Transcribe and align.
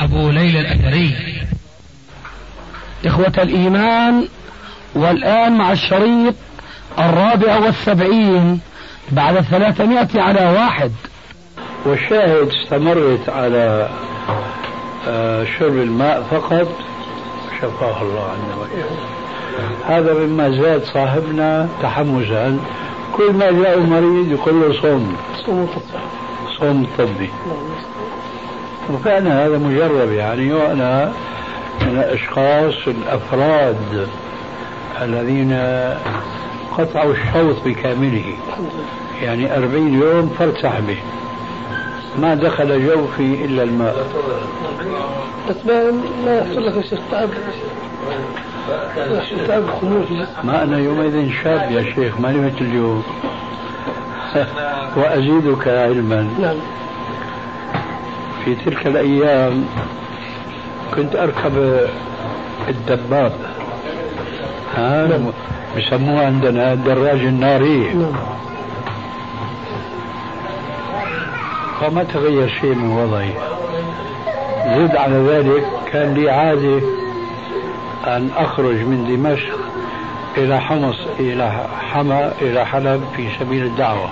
أبو 0.00 0.30
ليلى 0.30 0.60
الأثري. 0.60 1.14
إخوة 3.06 3.32
الإيمان 3.38 4.28
والآن 4.94 5.58
مع 5.58 5.72
الشريط 5.72 6.34
الرابع 6.98 7.56
والسبعين 7.56 8.60
بعد 9.10 9.40
ثلاثمائة 9.40 10.20
على 10.20 10.46
واحد. 10.46 10.92
والشاهد 11.86 12.48
استمرت 12.48 13.28
على 13.28 13.88
آه، 15.08 15.44
شرب 15.58 15.76
الماء 15.76 16.22
فقط. 16.30 16.68
شفاه 17.60 18.02
الله 18.02 18.24
عنا 18.24 18.66
هذا 19.86 20.14
مما 20.14 20.50
زاد 20.50 20.84
صاحبنا 20.84 21.68
تحمسا 21.82 22.58
كل 23.16 23.32
ما 23.32 23.50
جاء 23.50 23.80
مريض 23.80 24.32
يقول 24.32 24.60
له 24.60 24.82
صوم 24.82 25.16
صوم 26.58 26.86
طبي. 26.98 27.30
وكان 28.94 29.26
هذا 29.26 29.58
مجرب 29.58 30.12
يعني 30.12 30.52
وأنا 30.52 31.12
من 31.82 31.98
الأشخاص 31.98 32.74
الأفراد 32.86 34.08
الذين 35.02 35.52
قطعوا 36.78 37.12
الشوط 37.12 37.56
بكامله. 37.64 38.34
يعني 39.22 39.56
أربعين 39.56 39.94
يوم 39.94 40.34
فرد 40.38 40.54
سحبه 40.62 40.96
ما 42.18 42.34
دخل 42.34 42.86
جوفي 42.86 43.44
إلا 43.44 43.62
الماء. 43.62 44.06
بس 45.50 45.56
ما 45.66 45.90
ما 46.24 46.38
يحصل 46.38 46.66
لك 46.66 46.84
شيخ 46.84 47.00
تعب. 47.10 47.28
تعب 49.48 49.62
ما 50.44 50.62
أنا 50.62 50.78
يومئذ 50.78 51.30
شاب 51.42 51.70
يا 51.70 51.94
شيخ 51.94 52.20
ماني 52.20 52.38
مثل 52.38 52.60
اليوم. 52.60 53.02
وأزيدك 54.96 55.68
علما. 55.68 56.28
نعم. 56.40 56.56
في 58.44 58.54
تلك 58.54 58.86
الأيام 58.86 59.64
كنت 60.94 61.16
أركب 61.16 61.86
الدباب. 62.68 63.32
ها 64.76 65.06
نعم. 65.06 65.30
بسموه 65.76 66.26
عندنا 66.26 66.72
الدراج 66.72 67.20
الناري. 67.20 67.94
نعم. 67.94 68.12
فما 71.80 72.04
تغير 72.04 72.48
شيء 72.60 72.74
من 72.74 72.90
وضعي. 72.90 73.32
زد 74.76 74.96
على 74.96 75.16
ذلك 75.16 75.66
كان 75.92 76.14
لي 76.14 76.30
عادة 76.30 76.80
أن 78.06 78.30
أخرج 78.36 78.74
من 78.74 79.06
دمشق 79.08 79.58
إلى 80.36 80.60
حمص 80.60 80.96
إلى 81.20 81.66
حما 81.92 82.32
إلى 82.40 82.66
حلب 82.66 83.04
في 83.16 83.28
سبيل 83.40 83.64
الدعوة. 83.64 84.10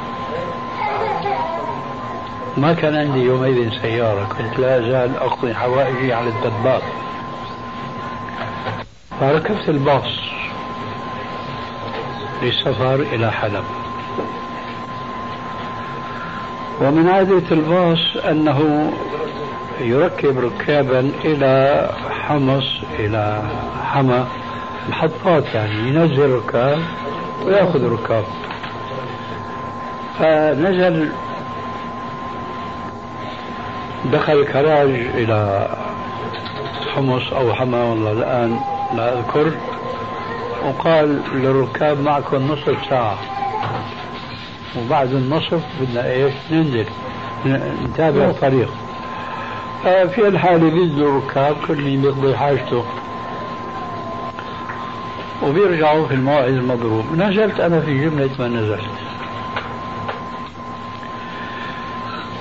ما 2.58 2.72
كان 2.72 2.96
عندي 2.96 3.18
يومئذ 3.18 3.70
سيارة 3.82 4.28
كنت 4.38 4.58
لا 4.58 4.78
أزال 4.78 5.16
أقضي 5.16 5.54
حوائجي 5.54 6.12
على 6.12 6.28
الدباب 6.28 6.82
فركبت 9.20 9.68
الباص 9.68 10.18
للسفر 12.42 12.94
إلى 12.94 13.32
حلب. 13.32 13.64
ومن 16.80 17.08
عادة 17.08 17.42
الباص 17.50 18.24
أنه 18.30 18.91
يركب 19.80 20.38
ركابا 20.38 21.12
إلى 21.24 21.86
حمص 22.10 22.80
إلى 22.98 23.42
حما 23.84 24.26
محطات 24.88 25.54
يعني 25.54 25.88
ينزل 25.88 26.30
ركاب 26.30 26.78
ويأخذ 27.44 27.92
ركاب. 27.92 28.24
فنزل 30.18 31.12
دخل 34.12 34.44
كراج 34.44 34.91
إلى 35.14 35.69
حمص 36.94 37.32
أو 37.32 37.54
حما 37.54 37.84
والله 37.84 38.12
الآن 38.12 38.60
لا 38.96 39.19
أذكر. 39.19 39.52
وقال 40.66 41.20
للركاب 41.34 42.00
معكم 42.00 42.52
نصف 42.52 42.76
ساعة. 42.91 43.18
وبعد 44.78 45.12
النصف 45.12 45.60
بدنا 45.80 46.12
إيش؟ 46.12 46.34
ننزل. 46.50 46.86
نتابع 47.84 48.24
الطريق. 48.24 48.70
آه، 49.86 50.04
في 50.04 50.28
الحالة 50.28 50.70
بينزلوا 50.70 51.18
الركاب 51.18 51.56
كل 51.68 51.97
بيقضي 51.97 52.36
حاجته. 52.36 52.84
وبيرجعوا 55.42 56.06
في 56.06 56.14
الموعد 56.14 56.52
المضروب. 56.52 57.04
نزلت 57.16 57.60
أنا 57.60 57.80
في 57.80 57.98
جملة 58.04 58.30
ما 58.38 58.48
نزلت. 58.48 58.91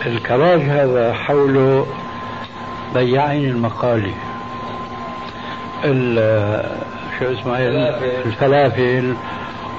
الكراج 0.08 0.62
هذا 0.62 1.14
حوله 1.14 1.86
بياعين 2.94 3.50
المقالي. 3.50 4.14
شو 7.20 7.32
اسمه؟ 7.32 7.58
الفلافل. 8.26 9.14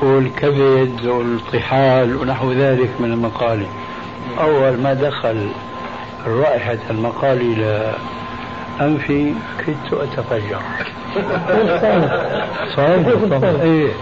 والكبد 0.02 1.06
والطحال 1.06 2.16
ونحو 2.16 2.52
ذلك 2.52 2.90
من 3.00 3.12
المقالي. 3.12 3.66
أول 4.40 4.80
ما 4.80 4.94
دخل 4.94 5.48
رائحة 6.26 6.78
المقالي 6.90 7.54
لأنفي 8.80 9.34
كدت 9.66 9.92
أتفجر. 9.92 10.60
صحيح 12.76 13.06
إيه. 13.62 13.92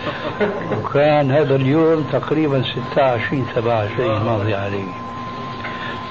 وكان 0.72 1.30
هذا 1.30 1.56
اليوم 1.56 2.04
تقريبا 2.12 2.62
26 2.62 3.46
27 3.54 4.24
ماضي 4.24 4.54
عليه. 4.54 5.06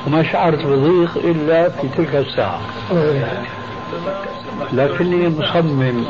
وما 0.07 0.23
شعرت 0.23 0.65
بضيق 0.65 1.17
إلا 1.17 1.69
في 1.69 1.87
تلك 1.97 2.15
الساعة. 2.15 2.61
لكني 4.73 5.29
مصمم 5.29 6.05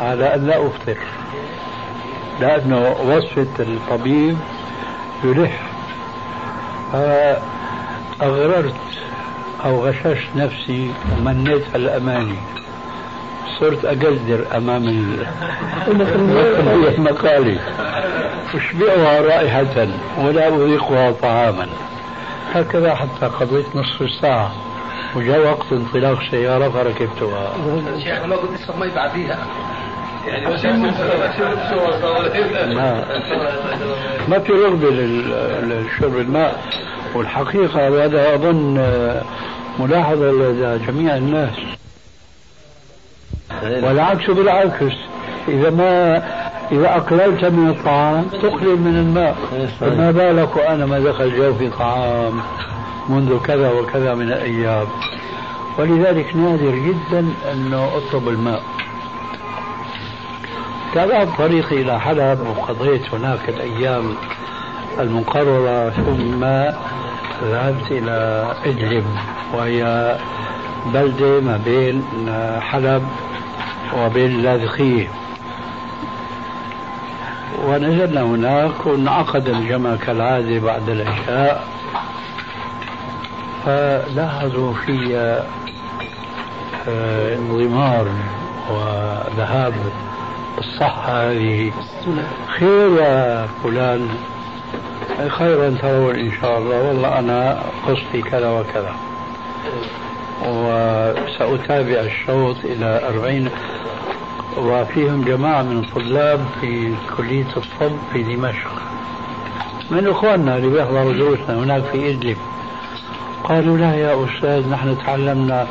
على 0.00 0.34
أن 0.34 0.46
لا 0.46 0.66
أفطر 0.66 0.98
لأنه 2.40 2.96
وصفة 3.08 3.46
الطبيب 3.60 4.36
يلح. 5.24 5.60
أغررت 8.22 8.74
أو 9.64 9.86
غششت 9.86 10.28
نفسي 10.36 10.90
ومنيت 11.12 11.62
على 11.74 11.82
الأماني. 11.84 12.38
صرت 13.60 13.84
أقدر 13.84 14.44
أمام 14.56 15.16
المقالي 16.98 17.58
أشبعها 18.54 19.20
رائحة 19.20 19.86
ولا 20.18 20.48
أذيقها 20.48 21.12
طعاما. 21.12 21.66
هكذا 22.54 22.94
حتى 22.94 23.26
قضيت 23.26 23.76
نصف 23.76 24.10
ساعة. 24.20 24.52
وجاء 25.16 25.46
وقت 25.46 25.72
انطلاق 25.72 26.20
السيارة 26.20 26.68
فركبتها. 26.68 27.52
شيخ 28.04 28.24
ما 28.24 28.36
قلت 28.36 28.60
اشرب 28.60 28.78
مي 28.78 28.88
بعديها 28.88 29.38
يعني 30.26 30.46
ما 32.74 33.04
ما 34.28 34.38
في 34.38 34.52
رغبة 34.52 34.90
لشرب 35.62 36.16
الماء. 36.16 36.64
والحقيقة 37.14 37.90
وهذا 37.90 38.34
أظن 38.34 38.74
ملاحظة 39.78 40.30
لدى 40.30 40.86
جميع 40.86 41.16
الناس. 41.16 41.54
والعكس 43.62 44.30
بالعكس. 44.30 44.94
إذا 45.48 45.70
ما 45.70 46.22
إذا 46.72 46.96
أقللت 46.96 47.44
من 47.44 47.68
الطعام 47.68 48.24
تقلل 48.24 48.80
من 48.80 48.96
الماء. 48.96 49.36
فما 49.80 50.10
بالك 50.10 50.56
وأنا 50.56 50.86
ما 50.86 50.98
دخل 50.98 51.36
جوفي 51.36 51.70
طعام 51.70 52.40
منذ 53.08 53.38
كذا 53.38 53.70
وكذا 53.70 54.14
من 54.14 54.22
الأيام؟ 54.22 54.86
ولذلك 55.78 56.36
نادر 56.36 56.74
جدا 56.74 57.26
أنه 57.52 57.90
أطلب 57.96 58.28
الماء. 58.28 58.62
تابعت 60.94 61.28
طريقي 61.38 61.82
إلى 61.82 62.00
حلب 62.00 62.38
وقضيت 62.40 63.14
هناك 63.14 63.48
الأيام 63.48 64.14
المقررة 65.00 65.90
ثم 65.90 66.44
ذهبت 67.44 67.90
إلى 67.90 68.46
إدلب 68.66 69.04
وهي 69.54 70.16
بلدة 70.94 71.40
ما 71.40 71.60
بين 71.64 72.02
حلب 72.60 73.02
وبين 73.98 74.30
اللاذقية 74.30 75.08
ونزلنا 77.66 78.22
هناك 78.22 78.86
وانعقد 78.86 79.48
الجمع 79.48 79.96
كالعادة 79.96 80.58
بعد 80.58 80.88
العشاء. 80.88 81.64
فلاحظوا 83.66 84.72
في 84.72 85.16
آه، 86.88 87.34
انضمار 87.34 88.06
وذهاب 88.70 89.74
الصحة 90.58 91.30
هذه. 91.30 91.72
خير 92.58 92.96
يا 93.02 93.48
فلان. 93.62 94.08
خيرا 95.28 95.70
ترون 95.82 96.14
إن 96.14 96.32
شاء 96.40 96.58
الله. 96.58 96.82
والله 96.82 97.18
أنا 97.18 97.62
قصدي 97.86 98.22
كذا 98.22 98.50
وكذا. 98.50 98.92
وسأتابع 100.46 102.00
الشوط 102.00 102.56
إلى 102.64 103.08
أربعين. 103.08 103.50
وفيهم 104.56 105.24
جماعة 105.24 105.62
من 105.62 105.78
الطلاب 105.78 106.40
في 106.60 106.94
كلية 107.16 107.46
الطب 107.56 107.96
في 108.12 108.22
دمشق. 108.22 108.70
من 109.90 110.06
إخواننا 110.08 110.56
اللي 110.56 110.68
بيحضروا 110.68 111.12
دروسنا 111.12 111.58
هناك 111.58 111.82
في 111.82 112.10
إدلب. 112.10 112.36
قالوا 113.44 113.78
لا 113.78 113.94
يا 113.94 114.24
أستاذ 114.24 114.68
نحن 114.70 114.96
تعلمنا 115.06 115.66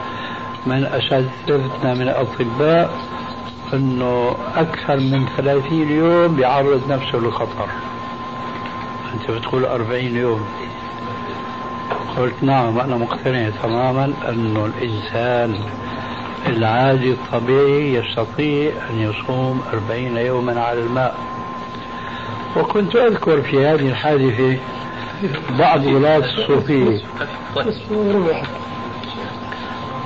من 0.66 0.86
أساتذتنا 0.86 1.94
من 1.94 2.02
الأطباء 2.02 2.94
أنه 3.74 4.36
أكثر 4.56 4.96
من 5.00 5.26
30 5.38 5.92
يوم 5.92 6.36
بيعرض 6.36 6.82
نفسه 6.90 7.18
للخطر. 7.18 7.68
أنت 9.14 9.32
بتقول 9.32 9.66
40 9.66 10.16
يوم. 10.16 10.46
قلت 12.18 12.44
نعم 12.44 12.80
أنا 12.80 12.98
مقتنع 12.98 13.50
تماما 13.64 14.06
أن 14.06 14.72
الإنسان 14.74 15.56
العادي 16.48 17.12
الطبيعي 17.12 17.94
يستطيع 17.94 18.72
أن 18.90 19.00
يصوم 19.00 19.62
أربعين 19.74 20.18
يوما 20.18 20.62
على 20.62 20.80
الماء. 20.80 21.16
وكنت 22.58 22.96
أذكر 22.96 23.42
في 23.42 23.66
هذه 23.66 23.90
الحادثة 23.90 24.58
بعض 25.60 25.86
ولاة 25.86 26.18
الصوفية. 26.18 27.02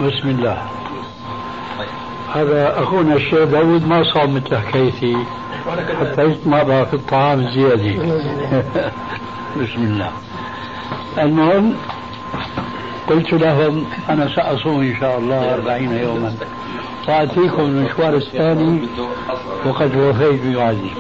بسم 0.01 0.29
الله. 0.29 0.61
هذا 2.35 2.79
أخونا 2.79 3.15
الشيخ 3.15 3.43
داود 3.43 3.87
ما 3.87 4.03
صام 4.03 4.35
مثل 4.35 4.57
حكايتي 4.57 5.17
حتى 5.99 6.23
يتمرى 6.23 6.85
في 6.85 6.93
الطعام 6.93 7.39
الزيادة. 7.39 8.21
بسم 9.61 9.83
الله. 9.83 10.11
المهم 11.17 11.73
قلت 13.07 13.33
لهم 13.33 13.85
أنا 14.09 14.35
سأصوم 14.35 14.81
إن 14.81 14.95
شاء 14.99 15.17
الله 15.17 15.53
أربعين 15.53 15.93
يوما. 15.93 16.35
وأتيكم 17.07 17.61
المشوار 17.61 18.15
الثاني 18.15 18.87
وقد 19.65 19.95
وفيت 19.95 20.41
بوعدي 20.41 20.91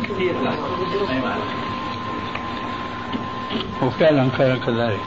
وفعلا 3.81 4.29
كان 4.37 4.59
كذلك. 4.65 4.99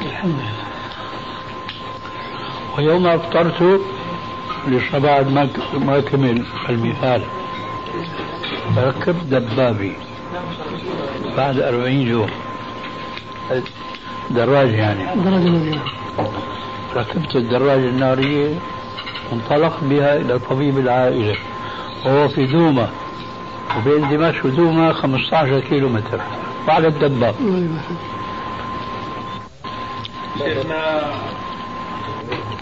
الحمد 0.00 0.34
لله. 0.34 0.64
ويوم 2.78 3.06
أفطرت 3.06 3.80
لسه 4.68 4.98
ما 4.98 5.48
ما 5.74 6.00
كمل 6.00 6.44
المثال. 6.68 7.22
ركبت 8.76 9.24
دبابي 9.24 9.92
بعد 11.36 11.58
أربعين 11.60 12.08
يوم. 12.08 12.30
دراجة 14.30 14.76
يعني. 14.76 15.04
ركبت 16.96 17.36
الدراجة 17.36 17.88
النارية 17.88 18.54
وانطلق 19.30 19.80
بها 19.82 20.16
إلى 20.16 20.38
طبيب 20.38 20.78
العائلة 20.78 21.36
وهو 22.06 22.28
في 22.28 22.46
دومة 22.46 22.88
وبين 23.78 24.08
دمشق 24.08 24.46
ودومة 24.46 24.92
15 24.92 25.60
كيلو 25.60 25.88
متر 25.88 26.20
بعد 26.66 26.84
الدباب 26.84 27.34
شيخنا 30.38 31.02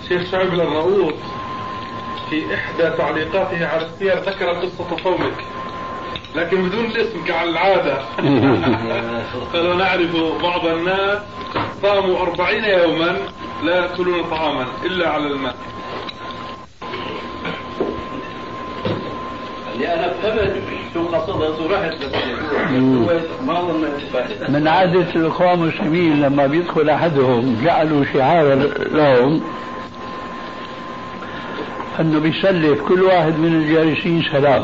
شيخ 0.09 0.31
شعيب 0.31 0.55
الرؤوف 0.55 1.13
في 2.31 2.55
إحدى 2.55 2.91
تعليقاته 2.97 3.67
على 3.67 3.87
السير 3.87 4.19
ذكر 4.19 4.47
قصة 4.51 4.97
صومك 5.05 5.33
لكن 6.37 6.69
بدون 6.69 6.85
الاسم 6.85 7.25
كالعادة 7.25 7.99
قالوا 9.53 9.75
نعرف 9.85 10.17
بعض 10.43 10.67
الناس 10.67 11.19
صاموا 11.83 12.21
أربعين 12.21 12.65
يوما 12.65 13.17
لا 13.65 13.77
يأكلون 13.77 14.23
طعاما 14.31 14.67
إلا 14.85 15.09
على 15.09 15.27
الماء. 15.27 15.55
اللي 19.75 19.95
أنا 19.95 20.13
فهمت 20.23 20.63
شو 20.95 21.07
قصدها 21.07 21.49
ورحت 21.49 21.95
من 24.49 24.69
عادة 24.69 25.07
الإخوان 25.17 25.63
المسلمين 25.63 26.21
لما 26.21 26.47
بيدخل 26.47 26.91
أحدهم 26.91 27.57
جعلوا 27.65 28.05
شعارا 28.13 28.55
لهم 28.79 29.43
أنه 32.01 32.21
بيسلف 32.21 32.81
كل 32.83 33.03
واحد 33.03 33.39
من 33.39 33.55
الجالسين 33.55 34.23
سلام. 34.33 34.63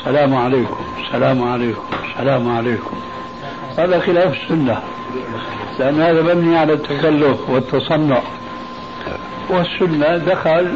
السلام 0.00 0.34
عليكم 0.34 0.84
السلام 1.06 1.42
عليكم 1.42 1.82
السلام 2.10 2.56
عليكم. 2.56 2.96
هذا 3.78 4.00
خلاف 4.00 4.42
السنة 4.42 4.82
لأن 5.78 6.00
هذا 6.00 6.22
مبني 6.22 6.58
على 6.58 6.72
التكلف 6.72 7.50
والتصنع. 7.50 8.20
والسنة 9.50 10.16
دخل 10.16 10.74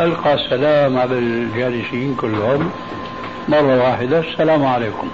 ألقى 0.00 0.34
السلام 0.34 0.98
على 0.98 1.18
الجالسين 1.18 2.14
كلهم 2.14 2.70
مرة 3.48 3.82
واحدة 3.82 4.18
السلام 4.18 4.64
عليكم. 4.64 5.08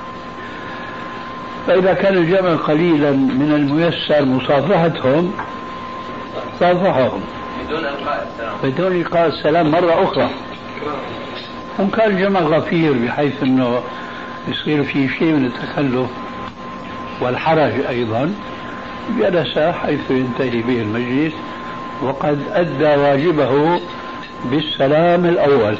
فإذا 1.66 1.94
كان 1.94 2.16
الجمع 2.16 2.54
قليلا 2.54 3.10
من 3.10 3.52
الميسر 3.56 4.24
مصافحتهم 4.24 5.32
صافحهم 6.60 7.20
بدون 7.66 7.84
إلقاء 7.84 8.28
السلام. 8.32 8.54
بدون 8.62 8.92
إلقاء 9.00 9.26
السلام 9.26 9.70
مرة 9.70 10.02
أخرى. 10.02 10.28
هم 11.78 11.90
كان 11.90 12.10
الجمع 12.10 12.40
غفير 12.40 12.92
بحيث 12.92 13.42
أنه 13.42 13.80
يصير 14.48 14.82
في 14.82 15.08
شيء 15.08 15.32
من 15.32 15.44
التكلف 15.44 16.10
والحرج 17.20 17.72
أيضا 17.88 18.34
جلس 19.18 19.58
حيث 19.58 20.10
ينتهي 20.10 20.62
به 20.62 20.82
المجلس 20.82 21.32
وقد 22.02 22.38
أدى 22.52 23.00
واجبه 23.00 23.80
بالسلام 24.44 25.24
الأول. 25.24 25.76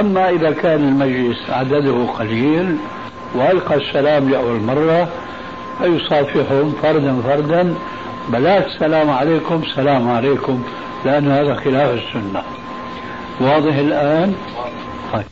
أما 0.00 0.30
إذا 0.30 0.50
كان 0.50 0.88
المجلس 0.88 1.50
عدده 1.50 2.04
قليل 2.18 2.76
وألقى 3.34 3.74
السلام 3.74 4.30
لأول 4.30 4.60
مرة 4.60 5.08
فيصافحهم 5.78 6.74
فردا 6.82 7.20
فردا 7.22 7.74
بلاش 8.28 8.64
السلام 8.64 9.10
عليكم 9.10 9.62
سلام 9.74 10.10
عليكم 10.10 10.62
لأن 11.04 11.30
هذا 11.30 11.54
خلاف 11.54 11.94
السنة. 11.94 12.42
واضح 13.40 13.74
الآن؟ 13.76 14.34
طيب. 15.12 15.24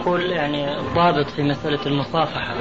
أقول 0.00 0.22
يعني 0.22 0.78
الضابط 0.78 1.26
في 1.30 1.42
مسألة 1.42 1.86
المصافحة 1.86 2.54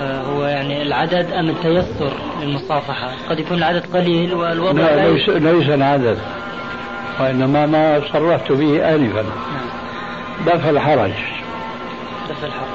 آه، 0.00 0.22
هو 0.22 0.44
يعني 0.44 0.82
العدد 0.82 1.32
أم 1.32 1.48
التيسر 1.48 2.12
للمصافحة؟ 2.40 3.10
قد 3.30 3.40
يكون 3.40 3.58
العدد 3.58 3.96
قليل 3.96 4.34
والوضع 4.34 4.80
لا 4.82 5.08
ليس, 5.08 5.28
ليس 5.28 5.68
العدد 5.68 6.18
وإنما 7.20 7.66
ما 7.66 8.00
صرحت 8.12 8.52
به 8.52 8.94
آنفا. 8.94 9.24
دفع 10.46 10.70
الحرج. 10.70 11.12
دفع 12.30 12.46
الحرج. 12.46 12.68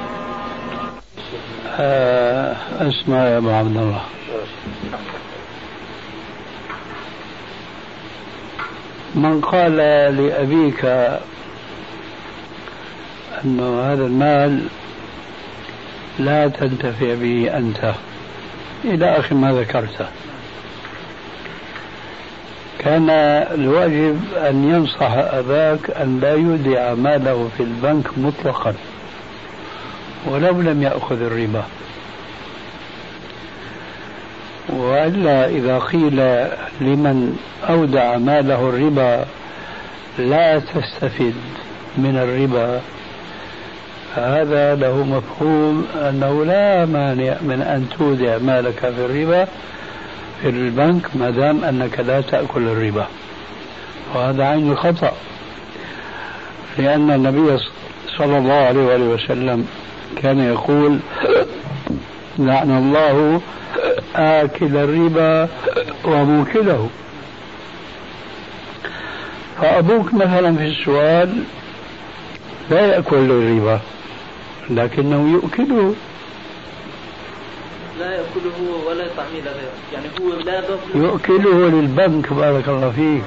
آه 1.78 2.56
أسمع 2.80 3.16
يا 3.16 3.38
أبو 3.38 3.50
عبد 3.50 3.76
الله. 3.76 4.00
من 9.14 9.40
قال 9.40 9.76
لأبيك 10.16 10.84
أن 13.44 13.60
هذا 13.60 14.06
المال 14.06 14.66
لا 16.18 16.48
تنتفع 16.48 17.14
به 17.14 17.56
أنت. 17.56 17.94
إلى 18.84 19.18
آخر 19.18 19.34
ما 19.34 19.52
ذكرته. 19.52 20.06
كان 22.78 23.10
الواجب 23.54 24.20
أن 24.36 24.68
ينصح 24.70 25.10
أباك 25.12 25.90
أن 25.90 26.20
لا 26.20 26.34
يودع 26.34 26.94
ماله 26.94 27.48
في 27.56 27.62
البنك 27.62 28.18
مطلقا 28.18 28.74
ولو 30.26 30.60
لم 30.60 30.82
يأخذ 30.82 31.22
الربا. 31.22 31.64
وإلا 34.68 35.48
إذا 35.48 35.78
قيل 35.78 36.16
لمن 36.80 37.38
أودع 37.68 38.18
ماله 38.18 38.68
الربا 38.68 39.24
لا 40.18 40.58
تستفد 40.58 41.34
من 41.98 42.16
الربا 42.16 42.80
فهذا 44.16 44.74
له 44.74 45.04
مفهوم 45.04 45.86
أنه 45.96 46.44
لا 46.44 46.84
مانع 46.84 47.36
من 47.40 47.62
أن 47.62 47.86
تودع 47.98 48.38
مالك 48.38 48.78
في 48.78 48.88
الربا 49.04 49.46
في 50.42 50.48
البنك 50.48 51.16
ما 51.16 51.30
دام 51.30 51.64
أنك 51.64 52.00
لا 52.00 52.20
تأكل 52.20 52.62
الربا. 52.62 53.06
وهذا 54.14 54.44
عين 54.44 54.70
الخطأ 54.70 55.12
لأن 56.78 57.10
النبي 57.10 57.58
صلى 58.18 58.38
الله 58.38 58.54
عليه 58.54 58.80
وآله 58.86 59.04
وسلم 59.04 59.66
كان 60.22 60.38
يقول 60.38 60.98
لعن 62.38 62.70
الله 62.70 63.40
آكل 64.16 64.76
الربا 64.76 65.48
وموكله 66.04 66.90
فأبوك 69.60 70.14
مثلا 70.14 70.56
في 70.56 70.64
السؤال 70.64 71.44
لا 72.70 72.80
يأكل 72.86 73.16
الربا 73.16 73.80
لكنه 74.70 75.32
يؤكله. 75.32 75.94
لا 77.98 78.10
يأكله 78.10 78.84
ولا 78.86 79.04
يطعمه 79.04 79.40
لغيره. 79.44 79.72
يعني 79.92 80.06
هو 80.20 80.32
لا 80.40 80.62
يؤكله 80.94 81.68
للبنك 81.68 82.32
بارك 82.32 82.68
الله 82.68 82.90
فيك. 82.90 83.24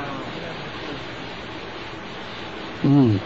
مم. 2.83 3.17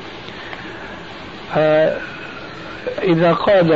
إذا 3.03 3.33
قال 3.33 3.71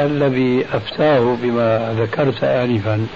الذي 0.00 0.66
أفتاه 0.72 1.36
بما 1.42 1.94
ذكرت 2.00 2.44
آنفا 2.44 3.06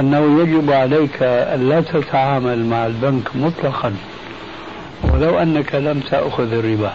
أنه 0.00 0.40
يجب 0.42 0.70
عليك 0.70 1.22
أن 1.22 1.68
لا 1.68 1.80
تتعامل 1.80 2.66
مع 2.66 2.86
البنك 2.86 3.36
مطلقا 3.36 3.94
ولو 5.04 5.38
أنك 5.38 5.74
لم 5.74 6.00
تأخذ 6.00 6.52
الربا. 6.52 6.92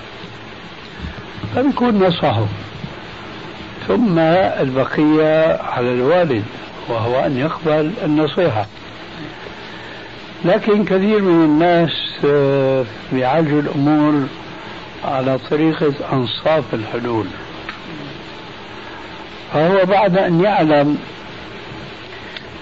فبيكون 1.55 2.03
نصحه. 2.03 2.46
ثم 3.88 4.20
البقية 4.20 5.62
على 5.62 5.93
الوالد 5.93 6.43
وهو 6.89 7.20
أن 7.25 7.38
يقبل 7.38 7.91
النصيحة. 8.05 8.65
لكن 10.46 10.86
كثير 10.86 11.22
من 11.22 11.46
الناس 11.46 11.91
آه، 12.25 12.86
بيعالجوا 13.13 13.62
الأمور 13.62 14.27
على 15.05 15.38
طريقة 15.50 15.93
أنصاف 16.13 16.63
الحلول 16.74 17.25
فهو 19.53 19.86
بعد 19.86 20.17
أن 20.17 20.41
يعلم 20.41 20.98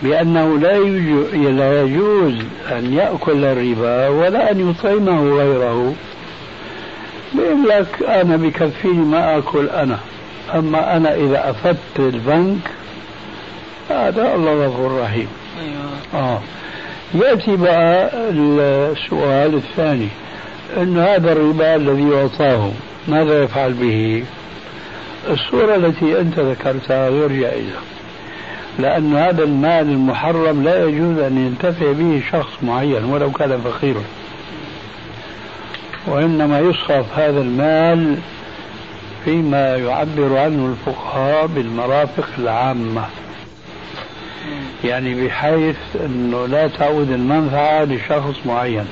بأنه 0.03 0.57
لا 0.60 0.77
لا 1.51 1.81
يجوز 1.81 2.33
أن 2.71 2.93
يأكل 2.93 3.45
الربا 3.45 4.07
ولا 4.07 4.51
أن 4.51 4.69
يطعمه 4.69 5.24
غيره 5.38 5.95
بيقول 7.33 7.69
لك 7.69 8.03
أنا 8.07 8.38
بكفيني 8.38 9.05
ما 9.05 9.38
أكل 9.38 9.69
أنا 9.69 10.00
أما 10.55 10.98
أنا 10.98 11.15
إذا 11.15 11.50
أفدت 11.50 12.00
البنك 12.00 12.60
هذا 13.89 14.36
الله 14.36 14.65
غفور 14.65 15.01
رحيم 15.01 15.27
أيوة. 15.62 16.24
آه. 16.24 16.39
يأتي 17.15 17.55
بقى 17.55 18.10
السؤال 18.29 19.55
الثاني 19.55 20.07
أن 20.78 20.98
هذا 20.98 21.32
الربا 21.32 21.75
الذي 21.75 22.10
يعطاه 22.10 22.72
ماذا 23.08 23.44
يفعل 23.44 23.74
به؟ 23.74 24.24
الصورة 25.30 25.75
التي 25.75 26.20
أنت 26.20 26.40
ذكرتها 26.40 27.10
غير 27.10 27.32
جائزة. 27.32 27.80
لأن 28.80 29.16
هذا 29.16 29.44
المال 29.44 29.90
المحرم 29.90 30.63
لا 30.63 30.86
يجوز 30.86 31.18
أن 31.18 31.38
ينتفع 31.38 31.92
به 31.92 32.22
شخص 32.32 32.63
معين 32.63 33.06
ولو 33.06 33.32
كان 33.32 33.62
فقيرا. 33.62 34.04
وإنما 36.08 36.60
يصرف 36.60 37.06
هذا 37.20 37.42
المال 37.42 38.18
فيما 39.25 39.75
يعبر 39.75 40.38
عنه 40.38 40.74
الفقهاء 40.74 41.48
بالمرافق 41.48 42.28
العامة. 42.40 43.06
يعني 44.84 45.25
بحيث 45.25 45.78
أنه 46.06 46.46
لا 46.46 46.68
تعود 46.68 47.12
المنفعة 47.12 47.84
لشخص 47.84 48.46
معين. 48.46 48.86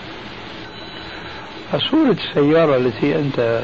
فصورة 1.72 2.18
السيارة 2.30 2.78
التي 2.78 3.16
أنت 3.16 3.64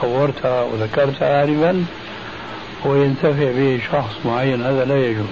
طورتها 0.00 0.62
وذكرتها 0.62 1.44
آنفا 1.44 1.84
وينتفع 2.84 3.52
به 3.52 3.80
شخص 3.92 4.16
معين 4.24 4.62
هذا 4.62 4.84
لا 4.84 5.06
يجوز. 5.06 5.26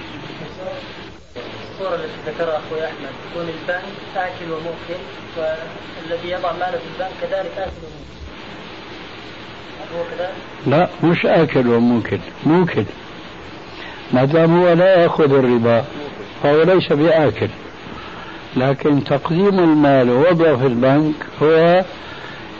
الصورة 1.71 1.95
التي 1.95 2.31
ذكرها 2.31 2.57
أخوي 2.57 2.85
أحمد 2.85 3.09
يكون 3.31 3.49
البنك 3.49 3.81
آكل 4.15 4.51
وموكل 4.51 5.01
والذي 5.37 6.29
يضع 6.29 6.51
ماله 6.51 6.71
في 6.71 6.87
البنك 6.93 7.11
كذلك 7.21 7.51
آكل 7.57 7.71
وموكل. 7.83 8.11
هو 9.97 10.03
كذلك؟ 10.17 10.33
لا 10.67 10.89
مش 11.03 11.25
آكل 11.25 11.67
وموكل 11.67 12.19
موكل. 12.45 12.85
ما 14.13 14.25
دام 14.25 14.61
هو 14.61 14.73
لا 14.73 15.03
يأخذ 15.03 15.33
الربا 15.33 15.85
فهو 16.43 16.61
ليس 16.63 16.93
بآكل. 16.93 17.49
لكن 18.57 19.03
تقديم 19.03 19.59
المال 19.59 20.09
ووضعه 20.09 20.57
في 20.57 20.65
البنك 20.65 21.15
هو 21.43 21.83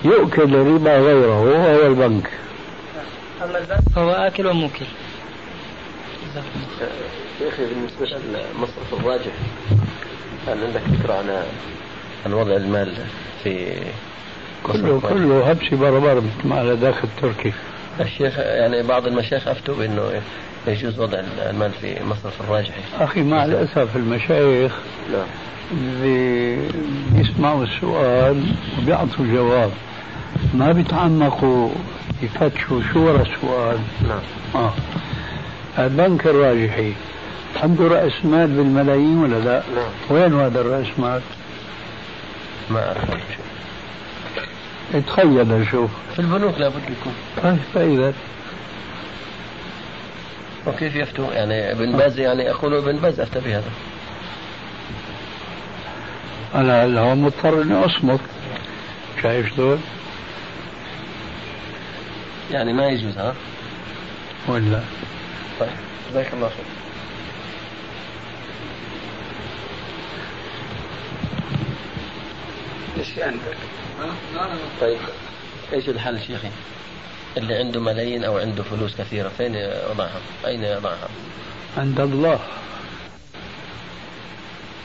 يؤكل 0.05 0.55
الربا 0.55 0.97
غيره 0.97 1.41
وهو 1.41 1.87
البنك. 1.87 2.29
أما 3.43 3.57
البنك 3.57 3.81
فهو 3.95 4.09
آكل 4.11 4.47
وموكل. 4.47 4.85
شيخي 7.39 7.65
بالنسبة 7.65 8.05
للمصرف 8.05 8.93
الراجح 8.93 9.31
هل 10.47 10.57
عندك 10.63 10.81
فكرة 10.99 11.13
عن 11.13 11.43
عن 12.25 12.33
وضع 12.33 12.55
المال 12.55 12.93
في 13.43 13.73
كله 14.63 15.01
كله 15.09 15.49
هبسي 15.49 15.75
بربر 15.75 16.15
مثل 16.15 16.47
ما 16.47 16.59
على 16.59 16.75
داخل 16.75 17.07
تركي 17.21 17.53
الشيخ 17.99 18.39
يعني 18.39 18.83
بعض 18.83 19.07
المشايخ 19.07 19.47
أفتوا 19.47 19.75
بأنه 19.75 20.21
يجوز 20.67 20.99
وضع 20.99 21.19
المال 21.49 21.71
في 21.71 22.03
مصرف 22.03 22.41
الراجحي 22.41 22.81
أخي 22.99 23.21
مع 23.21 23.45
الأسف 23.45 23.95
المشايخ 23.95 24.71
لا 25.11 25.23
بيسمعوا 27.13 27.63
السؤال 27.63 28.43
وبيعطوا 28.79 29.25
جواب. 29.25 29.71
ما 30.53 30.71
بيتعمقوا 30.71 31.69
يفتشوا 32.21 32.81
شو 32.93 32.99
ورا 32.99 33.21
السؤال. 33.21 33.79
نعم. 34.07 34.21
آه. 34.55 34.73
البنك 35.79 36.27
الراجحي 36.27 36.93
عنده 37.63 37.87
رأس 37.87 38.25
مال 38.25 38.47
بالملايين 38.47 39.17
ولا 39.17 39.39
لا؟ 39.39 39.63
نعم. 39.75 39.89
وين 40.09 40.39
هذا 40.39 40.61
الرأس 40.61 40.87
مال؟ 40.99 41.21
ما 42.69 42.87
أعرف 42.87 43.31
تخيل 45.07 45.67
شوف. 45.71 45.91
في 46.13 46.19
البنوك 46.19 46.57
لابد 46.57 46.83
يكون. 46.83 47.13
طيب 47.43 47.57
فإذا 47.73 48.13
وكيف 50.67 50.95
يفتوا 50.95 51.33
يعني 51.33 51.71
ابن 51.71 51.97
باز 51.97 52.19
يعني 52.19 52.43
يقولوا 52.43 52.79
ابن 52.79 52.97
باز 52.97 53.19
أفتى 53.19 53.39
بهذا. 53.39 53.71
أنا 56.55 56.99
هو 56.99 57.15
مضطر 57.15 57.61
إني 57.61 57.85
أصمت 57.85 58.19
شايف 59.21 59.55
شلون؟ 59.55 59.83
يعني 62.51 62.73
ما 62.73 62.87
يجوز 62.87 63.17
ها؟ 63.17 63.35
ولا 64.47 64.81
طيب 65.59 65.69
جزاك 66.09 66.33
الله 66.33 66.49
خير 66.49 66.65
إيش 72.97 73.19
عندك؟ 73.19 73.57
طيب 74.81 74.97
إيش 75.73 75.89
الحل 75.89 76.19
شيخي؟ 76.21 76.49
اللي 77.37 77.55
عنده 77.55 77.79
ملايين 77.79 78.23
أو 78.23 78.37
عنده 78.37 78.63
فلوس 78.63 78.95
كثيرة 78.97 79.29
فين 79.29 79.55
يضعها؟ 79.55 80.21
أين 80.45 80.63
يضعها؟ 80.63 81.09
عند 81.77 81.99
الله 81.99 82.39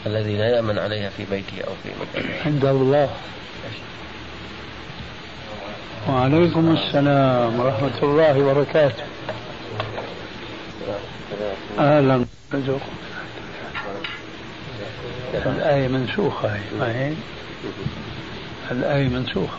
الذي 0.06 0.36
لا 0.36 0.48
يأمن 0.56 0.78
عليها 0.78 1.10
في 1.16 1.24
بيته 1.30 1.60
أو 1.66 1.72
في 1.82 1.88
مكانه. 2.00 2.34
عند 2.46 2.64
الله. 2.64 3.10
وعليكم 6.08 6.76
السلام 6.76 7.60
ورحمة 7.60 7.98
الله 8.02 8.38
وبركاته. 8.38 9.04
أهلا. 11.78 12.24
الآية 15.34 15.88
منسوخة 15.88 16.54
هي 16.54 17.12
الآية 18.70 19.08
منسوخة. 19.08 19.58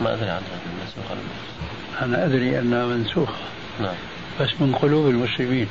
ما 0.00 0.14
أدري 0.14 0.30
عنها 0.30 0.40
منسوخة 0.80 1.14
أنا 2.02 2.24
أدري 2.24 2.58
أنها 2.58 2.86
منسوخة. 2.86 3.38
نعم. 3.80 3.94
بس 4.40 4.48
من 4.60 4.74
قلوب 4.74 5.08
المسلمين. 5.08 5.68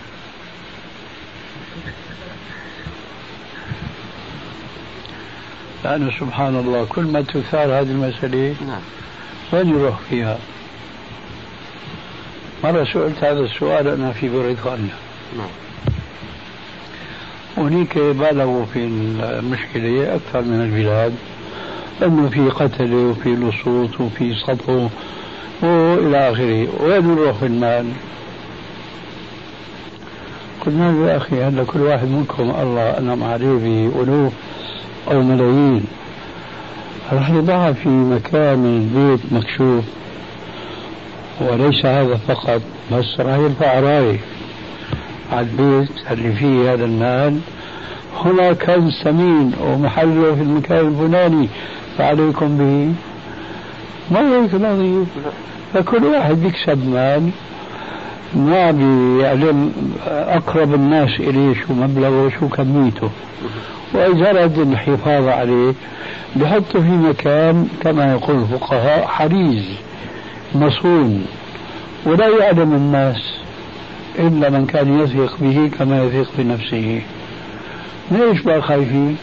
لأنه 5.84 6.12
سبحان 6.20 6.56
الله 6.56 6.86
كل 6.86 7.04
ما 7.04 7.22
تثار 7.22 7.80
هذه 7.80 7.92
المسألة 7.92 8.56
نعم. 8.68 8.82
وين 9.54 9.70
يروح 9.70 10.00
فيها؟ 10.10 10.38
مرة 12.64 12.84
سئلت؟ 12.84 13.24
هذا 13.24 13.40
السؤال 13.40 13.88
أنا 13.88 14.12
في 14.12 14.30
بريطانيا. 14.30 14.96
نعم. 15.38 15.50
هناك 17.58 17.98
بالغوا 17.98 18.66
في 18.66 18.80
المشكلة 18.86 20.16
أكثر 20.16 20.42
من 20.42 20.62
البلاد 20.62 21.16
لأنه 22.02 22.30
في 22.30 22.50
قتل 22.50 22.94
وفي 22.94 23.30
لصوص 23.36 24.02
وفي 24.02 24.36
سطو 24.48 24.88
وإلى 25.62 26.32
آخره. 26.32 26.68
وين 26.84 27.08
نروح 27.08 27.38
في 27.38 27.46
المال؟ 27.46 27.92
قلنا 30.66 30.92
له 30.92 31.12
يا 31.12 31.18
أخي 31.18 31.44
هلا 31.44 31.64
كل 31.64 31.82
واحد 31.82 32.08
منكم 32.08 32.44
الله 32.44 32.98
أنعم 32.98 33.24
عليه 33.24 33.54
بألوف؟ 33.54 34.34
أو 35.12 35.22
ملايين. 35.22 35.86
راح 37.12 37.30
يضعها 37.30 37.74
في 37.74 37.90
مكان 37.90 38.90
بيت 38.96 39.34
مكشوف 39.34 39.84
وليس 41.42 41.86
هذا 41.86 42.16
فقط 42.16 42.62
بس 42.92 43.20
راح 43.20 43.38
يرفع 43.38 43.80
راية 43.80 44.20
على 45.32 45.48
البيت 45.48 45.90
اللي 46.12 46.34
فيه 46.34 46.74
هذا 46.74 46.86
المال. 46.86 47.40
هنا 48.26 48.54
كنز 48.54 48.94
ثمين 49.04 49.52
ومحله 49.64 50.36
في 50.36 50.42
المكان 50.42 50.88
الفلاني 50.88 51.50
فعليكم 51.98 52.58
به. 52.58 52.94
ما 54.12 54.44
هيك 54.44 54.54
نظيف 54.56 55.08
فكل 55.74 56.06
واحد 56.06 56.36
بيكسب 56.36 56.90
مال. 56.90 57.30
ما 58.36 58.72
بيعلم 58.72 59.74
أقرب 60.08 60.74
الناس 60.74 61.20
إليه 61.20 61.54
شو 61.54 61.74
مبلغه 61.74 62.26
وشو 62.26 62.48
كميته. 62.48 63.10
أراد 63.96 64.58
الحفاظ 64.60 65.28
عليه 65.28 65.74
بحطه 66.36 66.80
في 66.82 66.90
مكان 66.90 67.68
كما 67.82 68.12
يقول 68.12 68.36
الفقهاء 68.36 69.08
حريز 69.08 69.66
مصون. 70.56 71.26
ولا 72.06 72.28
يعلم 72.28 72.74
الناس 72.74 73.34
إلا 74.20 74.50
من 74.50 74.66
كان 74.66 75.00
يثق 75.00 75.38
به 75.42 75.72
كما 75.80 76.04
يثق 76.04 76.32
بنفسه. 76.38 77.02
ليش 78.12 78.42
بقى 78.42 78.62
خايفين 78.62 79.18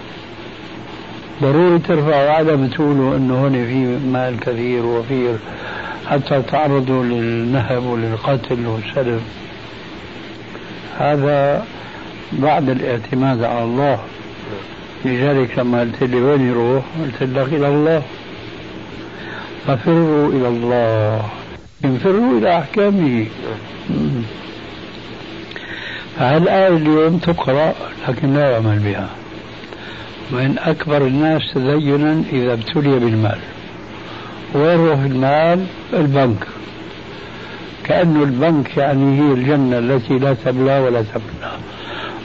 ضروري 1.42 1.78
ترفعوا 1.78 2.30
علم 2.30 2.66
تقولوا 2.66 3.16
إنه 3.16 3.35
هون 3.35 3.52
في 3.52 4.08
مال 4.12 4.40
كثير 4.40 4.87
وفير 4.87 5.37
حتى 6.06 6.42
تعرضوا 6.42 7.04
للنهب 7.04 7.82
وللقتل 7.85 8.66
والسلب 8.66 9.20
هذا 10.99 11.64
بعد 12.32 12.68
الاعتماد 12.68 13.42
على 13.42 13.64
الله. 13.64 13.99
لذلك 15.04 15.58
لما 15.58 15.80
قلت 15.80 16.02
لي 16.02 16.16
وين 16.16 16.48
يروح 16.48 16.84
قلت 17.02 17.22
لك 17.22 17.52
إلى 17.52 17.68
الله. 17.68 18.02
ففروا 19.66 20.28
إلى 20.32 20.48
الله. 20.48 21.22
انفروا 21.84 22.38
إلى 22.38 22.58
أحكامه. 22.58 23.26
فهالآية 26.16 26.76
اليوم 26.76 27.18
تقرأ؟ 27.18 27.74
لكن 28.08 28.34
لا 28.34 28.50
يعمل 28.50 28.78
بها. 28.78 29.08
من 30.30 30.58
أكبر 30.58 31.06
الناس 31.06 31.42
تدينا 31.54 32.22
إذا 32.32 32.52
ابتلي 32.52 32.98
بالمال. 32.98 33.38
وين 34.54 34.96
في 34.96 35.06
المال 35.06 35.64
البنك. 35.92 36.46
كأنه 37.84 38.22
البنك 38.22 38.76
يعني 38.76 39.20
هي 39.20 39.32
الجنة 39.32 39.78
التي 39.78 40.18
لا 40.18 40.34
تبلى 40.44 40.80
ولا 40.80 41.02
تبلى. 41.02 41.52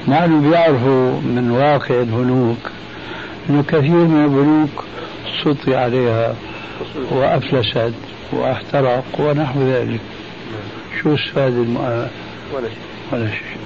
مع 0.07 0.25
أنه 0.25 0.49
بيعرفوا 0.49 1.21
من 1.21 1.51
واقع 1.51 1.95
البنوك 1.95 2.57
أنه 3.49 3.63
كثير 3.63 3.91
من 3.91 4.23
البنوك 4.23 4.83
سطي 5.43 5.75
عليها 5.75 6.35
وأفلست 7.11 7.93
وأحترق 8.33 9.03
ونحو 9.19 9.61
ذلك. 9.61 9.99
شو 11.01 11.15
استفاد 11.15 11.53
المؤمن 11.53 12.07
ولا 12.53 12.67
شيء. 12.67 12.77
ولا 13.11 13.27
شيء. 13.27 13.57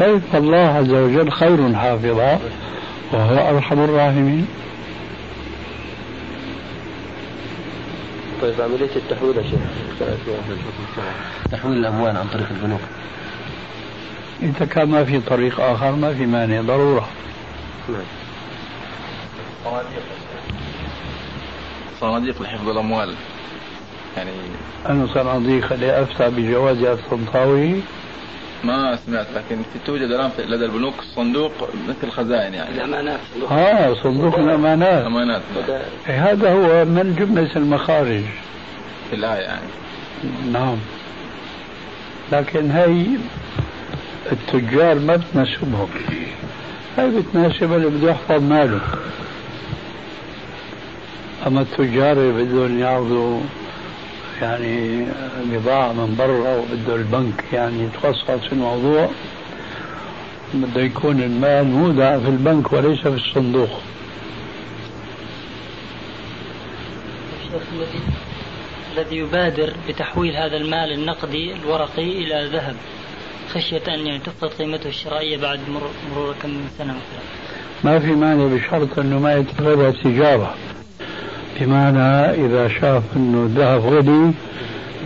طيب 0.00 0.22
الله 0.34 0.58
عز 0.58 0.90
وجل 0.90 1.30
خير 1.30 1.74
حافظا 1.74 2.40
وهو 3.12 3.56
أرحم 3.56 3.80
الراحمين. 3.80 4.46
طيب 8.42 8.60
عملية 8.60 8.96
التحويل 8.96 9.36
يا 9.36 9.42
شيخ. 9.42 9.60
تحويل 11.50 11.78
الأموال 11.78 12.16
عن 12.16 12.26
طريق 12.32 12.48
البنوك. 12.50 12.80
إذا 14.42 14.64
كان 14.66 14.88
ما 14.88 15.04
في 15.04 15.20
طريق 15.20 15.60
آخر 15.60 15.92
ما 15.92 16.14
في 16.14 16.26
مانع 16.26 16.60
ضرورة. 16.60 17.08
نعم. 17.88 18.02
صناديق. 22.00 22.42
لحفظ 22.42 22.68
الأموال. 22.68 23.14
يعني 24.16 24.30
أنا 24.88 25.06
صناديق 25.14 25.72
اللي 25.72 26.02
أفتى 26.02 26.30
بجواز 26.30 26.82
الطنطاوي 26.82 27.80
ما 28.64 28.98
سمعت 29.06 29.26
لكن 29.36 29.56
في 29.72 29.78
توجد 29.86 30.02
الآن 30.02 30.30
في- 30.30 30.42
لدى 30.42 30.64
البنوك 30.64 30.94
صندوق 31.16 31.52
مثل 31.88 32.10
خزائن 32.10 32.54
يعني. 32.54 32.74
الأمانات. 32.74 33.20
آه 33.50 33.94
صندوق 33.94 34.38
الأمانات. 34.38 35.04
أمانات 35.06 35.42
إيه، 36.08 36.30
هذا 36.32 36.52
هو 36.52 36.84
من 36.84 37.16
جملة 37.18 37.50
المخارج. 37.56 38.22
في 39.10 39.16
الآية 39.16 39.40
يعني. 39.40 39.66
نعم. 40.52 40.76
لكن 42.32 42.70
هي 42.70 43.06
التجار 44.32 44.98
ما 44.98 45.16
بتناسبهم 45.16 45.88
هي 46.96 47.10
بتناسب 47.10 47.72
اللي 47.72 47.88
بده 47.88 48.10
يحفظ 48.10 48.42
ماله. 48.42 48.80
أما 51.46 51.60
التجار 51.60 52.12
اللي 52.12 52.44
بدهم 52.44 52.78
يعرضوا 52.78 53.40
يعني 54.42 55.06
بضاعة 55.44 55.92
من 55.92 56.14
برا 56.18 56.56
وبده 56.56 56.94
البنك 56.94 57.44
يعني 57.52 57.84
يتخصص 57.84 58.30
في 58.30 58.52
الموضوع 58.52 59.10
بده 60.54 60.80
يكون 60.80 61.22
المال 61.22 61.64
مودع 61.64 62.18
في 62.18 62.28
البنك 62.28 62.72
وليس 62.72 63.00
في 63.00 63.08
الصندوق. 63.08 63.80
الذي 68.96 69.16
يبادر 69.16 69.72
بتحويل 69.88 70.36
هذا 70.36 70.56
المال 70.56 70.92
النقدي 70.92 71.52
الورقي 71.52 72.02
إلى 72.24 72.48
ذهب. 72.52 72.76
خشية 73.54 73.82
أن 73.88 74.06
يعني 74.06 74.18
تفقد 74.18 74.48
قيمته 74.48 74.88
الشرائية 74.88 75.36
بعد 75.36 75.60
مرور, 75.68 75.90
مرور 76.12 76.34
كم 76.42 76.50
من 76.50 76.68
سنة 76.78 76.92
مثلا. 76.92 77.22
ما 77.84 77.98
في 77.98 78.06
مانع 78.06 78.46
بشرط 78.46 78.98
أنه 78.98 79.18
ما 79.18 79.36
يتخذها 79.36 79.90
تجاره 79.90 80.54
بمعنى 81.60 82.30
إذا 82.46 82.68
شاف 82.68 83.02
أنه 83.16 83.42
الذهب 83.42 83.80
غلي 83.80 84.32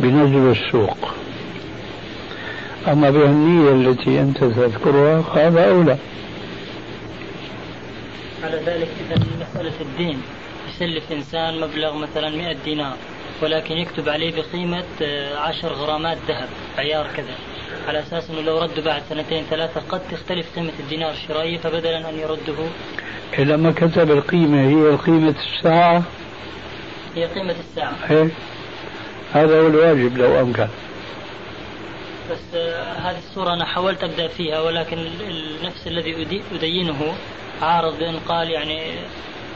بنزل 0.01 0.51
السوق. 0.51 0.97
أما 2.89 3.11
بالنية 3.11 3.73
التي 3.73 4.21
أنت 4.21 4.39
تذكرها 4.39 5.25
هذا 5.35 5.71
أولى. 5.71 5.97
على 8.45 8.57
ذلك 8.67 8.89
إذا 9.07 9.25
مسألة 9.41 9.81
الدين. 9.81 10.23
يسلف 10.69 11.13
إنسان 11.13 11.61
مبلغ 11.61 11.97
مثلا 11.97 12.31
100 12.31 12.57
دينار 12.65 12.97
ولكن 13.43 13.75
يكتب 13.75 14.09
عليه 14.09 14.33
بقيمة 14.43 14.85
آه، 15.03 15.37
عشر 15.37 15.73
غرامات 15.73 16.19
ذهب 16.29 16.49
عيار 16.79 17.07
كذا. 17.17 17.35
على 17.89 18.01
أساس 18.01 18.31
أنه 18.31 18.41
لو 18.41 18.59
رده 18.59 18.83
بعد 18.83 19.03
سنتين 19.09 19.45
ثلاثة 19.51 19.81
قد 19.89 20.01
تختلف 20.11 20.47
قيمة 20.57 20.73
الدينار 20.81 21.11
الشرائية 21.11 21.59
فبدلا 21.59 22.11
أن 22.11 22.19
يرده. 22.19 22.55
إذا 23.39 23.57
ما 23.57 23.73
كتب 23.73 24.11
القيمة 24.11 24.61
هي 24.61 24.97
قيمة 24.97 25.35
الساعة؟ 25.57 26.03
هي 27.17 27.25
قيمة 27.27 27.55
الساعة. 27.61 27.93
إيه؟ 28.11 28.29
هذا 29.33 29.61
هو 29.61 29.67
الواجب 29.67 30.19
لو 30.19 30.41
أمكن. 30.41 30.69
بس 32.31 32.55
آه، 32.55 32.93
هذه 32.93 33.19
الصورة 33.19 33.55
أنا 33.55 33.65
حاولت 33.65 34.05
أبدأ 34.05 34.29
فيها 34.29 34.61
ولكن 34.61 34.99
ال- 34.99 35.57
النفس 35.61 35.87
الذي 35.87 36.25
أدي- 36.27 36.55
أدينه 36.55 37.15
عارض 37.63 37.99
بأن 37.99 38.17
قال 38.29 38.51
يعني 38.51 38.81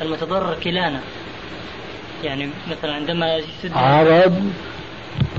المتضرر 0.03 0.55
كلانا. 0.65 1.01
يعني 2.25 2.51
مثلا 2.71 2.93
عندما 2.95 3.41
عرض 3.75 4.53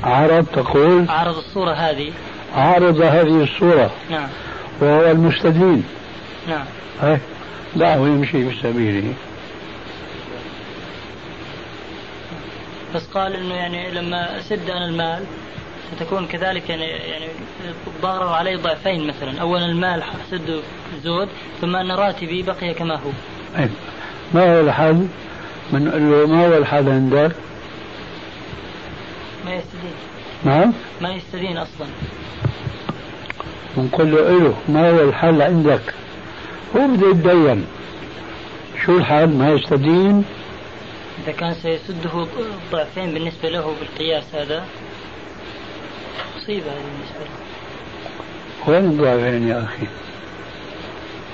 عرض 0.03 0.45
تقول؟ 0.45 1.05
عارض 1.09 1.37
الصورة 1.37 1.71
هذه. 1.71 2.11
عارض 2.55 3.01
هذه 3.01 3.43
الصورة 3.43 3.91
نعم 4.09 4.27
وهو 4.81 5.11
المستدين 5.11 5.83
نعم 6.49 6.65
إيه؟ 7.03 7.21
دعه 7.75 7.95
يمشي 7.95 8.49
في 8.49 8.61
سبيله 8.61 9.13
بس 12.95 13.07
قال 13.13 13.35
إنه 13.35 13.53
يعني 13.53 13.91
لما 13.91 14.39
أسد 14.39 14.69
أنا 14.69 14.85
المال 14.85 15.23
ستكون 15.95 16.27
كذلك 16.27 16.69
يعني 16.69 16.85
يعني 16.85 17.25
الضرر 17.87 18.27
علي 18.27 18.55
ضعفين 18.55 19.07
مثلا 19.07 19.41
اولا 19.41 19.65
المال 19.65 20.03
حسده 20.03 20.59
زود 21.03 21.27
ثم 21.61 21.75
أن 21.75 21.91
راتبي 21.91 22.41
بقي 22.41 22.73
كما 22.73 22.95
هو 22.95 23.09
إيه. 23.57 23.69
ما 24.33 24.55
هو 24.55 24.61
الحل؟ 24.61 25.07
له 25.73 26.27
ما 26.27 26.47
هو 26.47 26.57
الحل 26.57 26.89
عندك؟ 26.89 27.31
ما 29.45 29.53
يستدين 29.55 29.93
نعم 30.43 30.73
ما 31.01 31.13
يستدين 31.13 31.57
أصلا 31.57 31.87
بنقول 33.77 34.11
له 34.11 34.19
إله 34.19 34.53
ما 34.69 34.91
هو 34.91 35.09
الحل 35.09 35.41
عندك؟ 35.41 35.93
هو 36.75 36.87
بده 36.87 37.09
يتدين 37.09 37.65
شو 38.85 38.97
الحل؟ 38.97 39.29
ما 39.29 39.49
يستدين؟ 39.49 40.25
إذا 41.23 41.31
كان 41.31 41.53
سيسده 41.53 42.27
ضعفين 42.71 43.13
بالنسبة 43.13 43.49
له 43.49 43.75
بالقياس 43.79 44.23
هذا 44.35 44.65
مصيبة 46.37 46.65
هذه 46.65 46.83
بالنسبة 46.91 47.19
له 47.19 47.31
وين 48.67 48.85
الضعفين 48.85 49.47
يا 49.47 49.63
أخي؟ 49.63 49.87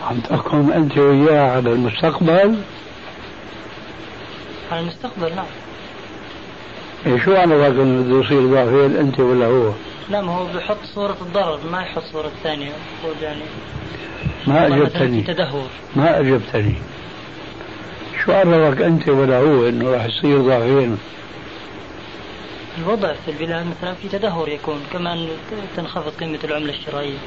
عم 0.10 0.20
تحكم 0.20 0.72
أنت 0.72 0.98
وياه 0.98 1.52
على 1.52 1.70
المستقبل؟ 1.70 2.56
على 4.72 4.80
المستقبل 4.82 5.36
نعم 5.36 5.46
شو 7.06 7.36
على 7.36 7.56
ذاك 7.56 7.74
إنه 7.74 8.04
بده 8.04 8.26
يصير 8.26 8.46
ضعفين 8.46 8.98
أنت 8.98 9.20
ولا 9.20 9.46
هو؟ 9.46 9.72
لا 10.10 10.22
ما 10.22 10.32
هو 10.32 10.46
بيحط 10.46 10.78
صورة 10.96 11.18
الضرر 11.22 11.60
ما 11.72 11.82
يحط 11.82 12.04
صورة 12.12 12.32
ثانية. 12.44 12.72
يعني 13.22 13.42
ما 14.48 14.68
أجبتني. 14.68 15.22
تدهور. 15.22 15.68
ما 15.96 16.20
أجبتني. 16.20 16.76
شو 18.26 18.32
عرفك 18.32 18.82
أنت 18.82 19.10
ولا 19.10 19.38
هو 19.38 19.70
إنه 19.70 19.90
راح 19.92 20.06
يصير 20.06 20.42
ضعفين؟ 20.42 20.98
الوضع 22.78 23.14
في 23.14 23.32
البلاد 23.32 23.66
مثلا 23.68 23.94
في 23.94 24.08
تدهور 24.10 24.50
يكون 24.50 24.80
كما 24.94 25.14
أن 25.14 25.28
تنخفض 25.78 26.12
قيمة 26.20 26.40
العملة 26.44 26.74
الشرائية. 26.74 27.18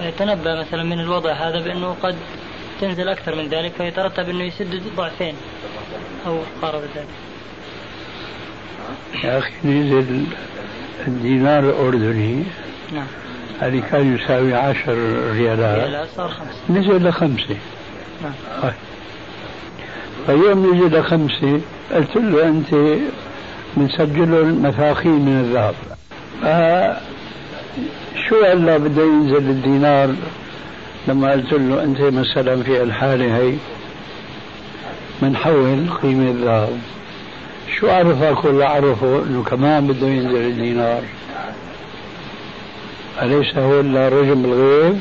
يتنبأ 0.00 0.60
مثلا 0.60 0.82
من 0.82 1.00
الوضع 1.00 1.32
هذا 1.32 1.60
بأنه 1.60 1.96
قد 2.02 2.16
تنزل 2.80 3.08
أكثر 3.08 3.34
من 3.34 3.48
ذلك 3.48 3.72
فيترتب 3.72 4.28
أنه 4.28 4.44
يسد 4.44 4.82
ضعفين. 4.96 5.34
أو 6.26 6.38
قارب 6.62 6.80
ذلك. 6.80 7.06
يا 9.24 9.38
أخي 9.38 9.52
نزل 9.64 10.24
الدينار 11.06 11.58
الأردني 11.58 12.42
نعم. 12.94 13.06
اللي 13.62 13.80
كان 13.80 14.14
يساوي 14.14 14.54
عشر 14.54 14.94
ريالات. 15.32 15.78
ريالات 15.78 16.08
صار 16.16 16.28
خمسة. 16.28 16.80
نزل 16.80 17.08
لخمسة. 17.08 17.56
نعم. 18.22 18.32
طيب. 18.62 18.72
فيوم 20.26 20.74
نزل 20.74 20.98
لخمسة. 20.98 21.60
قلت 21.94 22.16
له 22.16 22.48
أنت 22.48 22.98
بنسجل 23.76 24.30
له 24.30 24.40
المثاقيل 24.40 25.12
من 25.12 25.40
الذهب. 25.40 25.74
آه 26.44 27.00
شو 28.28 28.44
هلا 28.44 28.76
بده 28.76 29.02
ينزل 29.02 29.36
الدينار؟ 29.36 30.14
لما 31.08 31.32
قلت 31.32 31.52
له 31.52 31.82
أنت 31.82 32.00
مثلا 32.00 32.62
في 32.62 32.82
الحالة 32.82 33.36
هي 33.36 33.54
بنحول 35.22 35.90
قيمة 36.02 36.30
الذهب 36.30 36.78
شو 37.78 37.90
عرفك 37.90 38.44
ولا 38.44 38.68
عرفه 38.68 39.22
إنه 39.22 39.42
كمان 39.42 39.86
بده 39.86 40.06
ينزل 40.06 40.36
الدينار. 40.36 41.02
أليس 43.22 43.56
هو 43.56 43.80
إلا 43.80 44.08
رجم 44.08 44.44
الغيب 44.44 44.98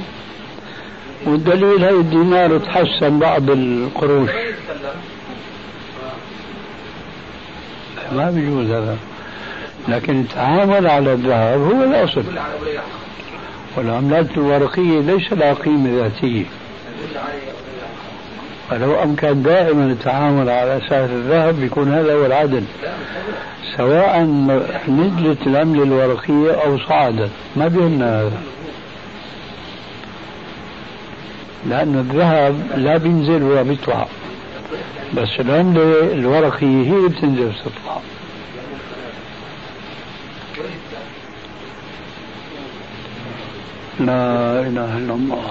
والدليل 1.26 1.84
هي 1.84 1.90
الدينار 1.90 2.58
تحسن 2.58 3.20
بعض 3.20 3.50
القروش. 3.50 4.30
ما 8.12 8.32
بيجوز 8.32 8.72
هذا. 8.72 8.98
لكن 9.88 10.20
التعامل 10.20 10.88
على 10.88 11.14
الذهب 11.14 11.60
هو 11.60 11.84
الأصل. 11.84 12.24
والعملات 13.78 14.32
الورقية 14.38 15.00
ليس 15.00 15.34
لها 15.34 15.54
قيمة 15.54 15.90
ذاتية. 16.02 16.46
فلو 18.70 19.04
أمكن 19.04 19.44
دائما 19.44 19.86
التعامل 19.86 20.50
على 20.50 20.78
أساس 20.78 21.10
الذهب 21.10 21.64
يكون 21.64 21.94
هذا 21.94 22.14
هو 22.14 22.26
العدل. 22.26 22.64
سواء 23.78 24.20
نزلت 24.88 25.48
العملة 25.48 25.84
الورقية 25.84 26.52
أو 26.52 26.80
صعدت 26.80 27.30
ما 27.56 27.68
بيهمنا 27.68 28.22
هذا. 28.22 28.42
لأن 31.70 31.96
الذهب 31.96 32.56
لا 32.76 32.98
بينزل 32.98 33.44
ولا 33.44 33.62
بيطلع. 33.62 34.08
بس 35.18 35.40
العملة 35.40 36.14
الورقية 36.14 36.84
هي 36.84 36.98
اللي 36.98 37.10
بتنزل 37.10 37.46
وتطلع 37.46 37.98
لا 44.00 44.60
إله 44.60 44.98
إلا 44.98 45.14
الله. 45.14 45.44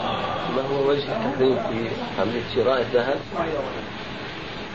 ما 0.57 0.63
هو 0.63 0.91
وجه 0.91 0.99
التحريم 0.99 1.55
في 1.55 1.89
عملية 2.21 2.43
شراء 2.55 2.81
الذهب؟ 2.81 3.17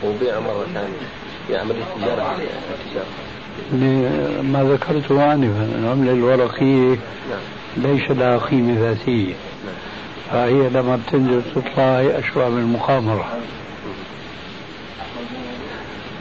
وبيعه 0.04 0.40
مرة 0.40 0.66
ثانية 0.74 1.08
في 1.46 1.56
عملية 1.56 1.84
تجارة 1.96 2.36
التجارة 2.74 4.42
ما 4.42 4.64
ذكرته 4.64 5.32
آنفا 5.32 5.68
العملة 5.78 6.12
الورقية 6.12 6.88
نعم. 7.30 7.40
ليس 7.76 8.10
لها 8.10 8.38
قيمة 8.38 8.80
ذاتية. 8.80 9.34
فهي 10.30 10.68
لما 10.68 10.96
بتنزل 11.06 11.42
تطلع 11.54 11.98
هي 11.98 12.18
أشبه 12.18 12.48
بالمقامرة 12.48 13.26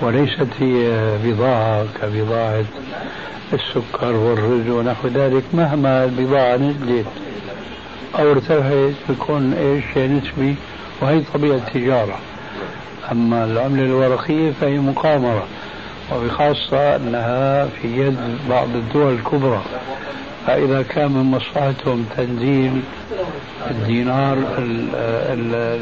وليست 0.02 0.48
هي 0.60 1.00
بضاعة 1.24 1.86
كبضاعة. 2.02 2.66
السكر 3.54 4.16
والرز 4.16 4.70
ونحو 4.70 5.08
ذلك 5.08 5.44
مهما 5.54 6.04
البضاعة 6.06 6.58
نزلت 6.58 7.06
أو 8.20 8.32
ارتفعت 8.32 8.94
بيكون 9.10 9.54
إيش 9.54 9.98
نسبي 9.98 10.56
وهي 11.02 11.22
طبيعة 11.34 11.56
التجارة. 11.56 12.20
أما 13.12 13.46
العملة 13.46 13.84
الورقية 13.84 14.52
فهي 14.62 14.78
مقامرة 14.80 15.48
وبخاصة 16.16 16.96
أنها 16.96 17.66
في 17.66 17.88
يد 17.88 18.18
بعض 18.50 18.68
الدول 18.76 19.14
الكبرى. 19.14 19.62
فإذا 20.48 20.82
كان 20.82 21.12
من 21.12 21.24
مصلحتهم 21.24 22.06
تنزيل 22.18 22.82
الدينار 23.72 24.38
ال 24.58 24.90
ال 24.96 25.80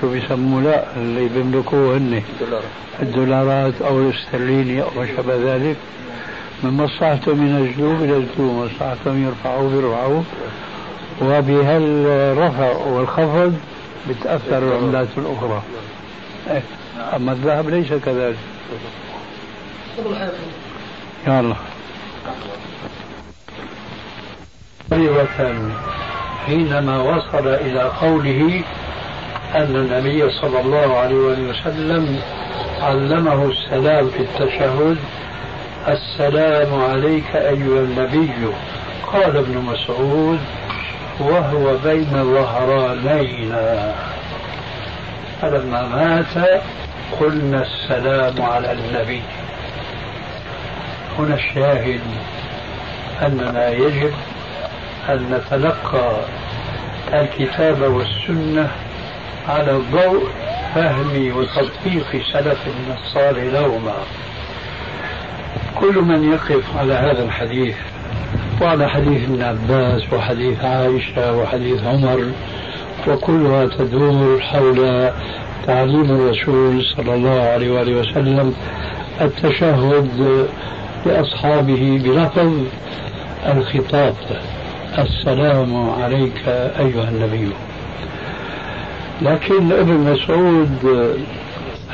شو 0.00 0.10
بيسموه 0.10 0.62
لا 0.62 0.84
اللي 0.96 1.28
بيملكوه 1.28 1.96
هن 1.96 2.22
الدولارات 3.02 3.82
أو 3.82 4.00
الاسترليني 4.00 4.82
أو 4.82 4.88
ما 4.96 5.06
شابه 5.16 5.54
ذلك. 5.54 5.76
من 6.62 6.70
مصلحتهم 6.70 7.46
ينزلوه 7.46 7.98
بينزلوه 7.98 8.64
مصلحتهم 8.64 9.26
يرفعوه 9.26 9.70
بيرفعوه 9.70 10.24
وبهالرفع 11.22 12.76
والخفض 12.76 13.54
بتأثر 14.08 14.58
العملات 14.58 15.08
الأخرى. 15.16 15.62
إيه. 16.50 16.62
أما 17.16 17.32
الذهب 17.32 17.68
ليس 17.68 17.88
كذلك. 17.92 18.36
يلا 21.26 21.54
مرة 24.92 25.28
حينما 26.46 27.02
وصل 27.02 27.48
إلى 27.48 27.82
قوله 27.82 28.62
أن 29.54 29.76
النبي 29.76 30.30
صلى 30.30 30.60
الله 30.60 30.96
عليه 30.96 31.16
وسلم 31.16 32.20
علمه 32.80 33.50
السلام 33.50 34.08
في 34.08 34.20
التشهد 34.20 34.96
السلام 35.86 36.82
عليك 36.82 37.36
أيها 37.36 37.80
النبي. 37.80 38.32
قال 39.12 39.36
ابن 39.36 39.58
مسعود 39.58 40.38
وهو 41.20 41.76
بين 41.84 42.34
ظهرانينا. 42.34 43.94
فلما 45.42 45.82
مات 45.88 46.60
قلنا 47.20 47.62
السلام 47.62 48.42
على 48.42 48.72
النبي. 48.72 49.22
هنا 51.18 51.34
الشاهد 51.34 52.00
أننا 53.22 53.68
يجب 53.70 54.12
أن 55.08 55.30
نتلقى 55.32 56.10
الكتاب 57.12 57.82
والسنة 57.82 58.70
على 59.48 59.72
ضوء 59.72 60.28
فهم 60.74 61.36
وتطبيق 61.36 62.22
سلفنا 62.32 62.96
الصالح 63.04 63.42
لهما. 63.42 63.94
كل 65.80 66.02
من 66.02 66.32
يقف 66.32 66.76
على 66.76 66.92
هذا 66.92 67.24
الحديث 67.24 67.74
وعلى 68.62 68.88
حديث 68.88 69.22
ابن 69.22 69.42
عباس 69.42 70.12
وحديث 70.12 70.64
عائشة 70.64 71.36
وحديث 71.36 71.84
عمر 71.84 72.24
وكلها 73.08 73.66
تدور 73.66 74.40
حول 74.40 75.10
تعليم 75.66 76.04
الرسول 76.04 76.84
صلى 76.96 77.14
الله 77.14 77.40
عليه 77.40 77.70
وآله 77.70 78.00
وسلم 78.00 78.54
التشهد 79.20 80.48
لأصحابه 81.06 82.00
بلفظ 82.04 82.52
الخطاب 83.46 84.14
السلام 84.98 85.90
عليك 85.90 86.48
أيها 86.78 87.08
النبي. 87.08 87.48
لكن 89.22 89.72
ابن 89.72 89.94
مسعود 89.94 91.08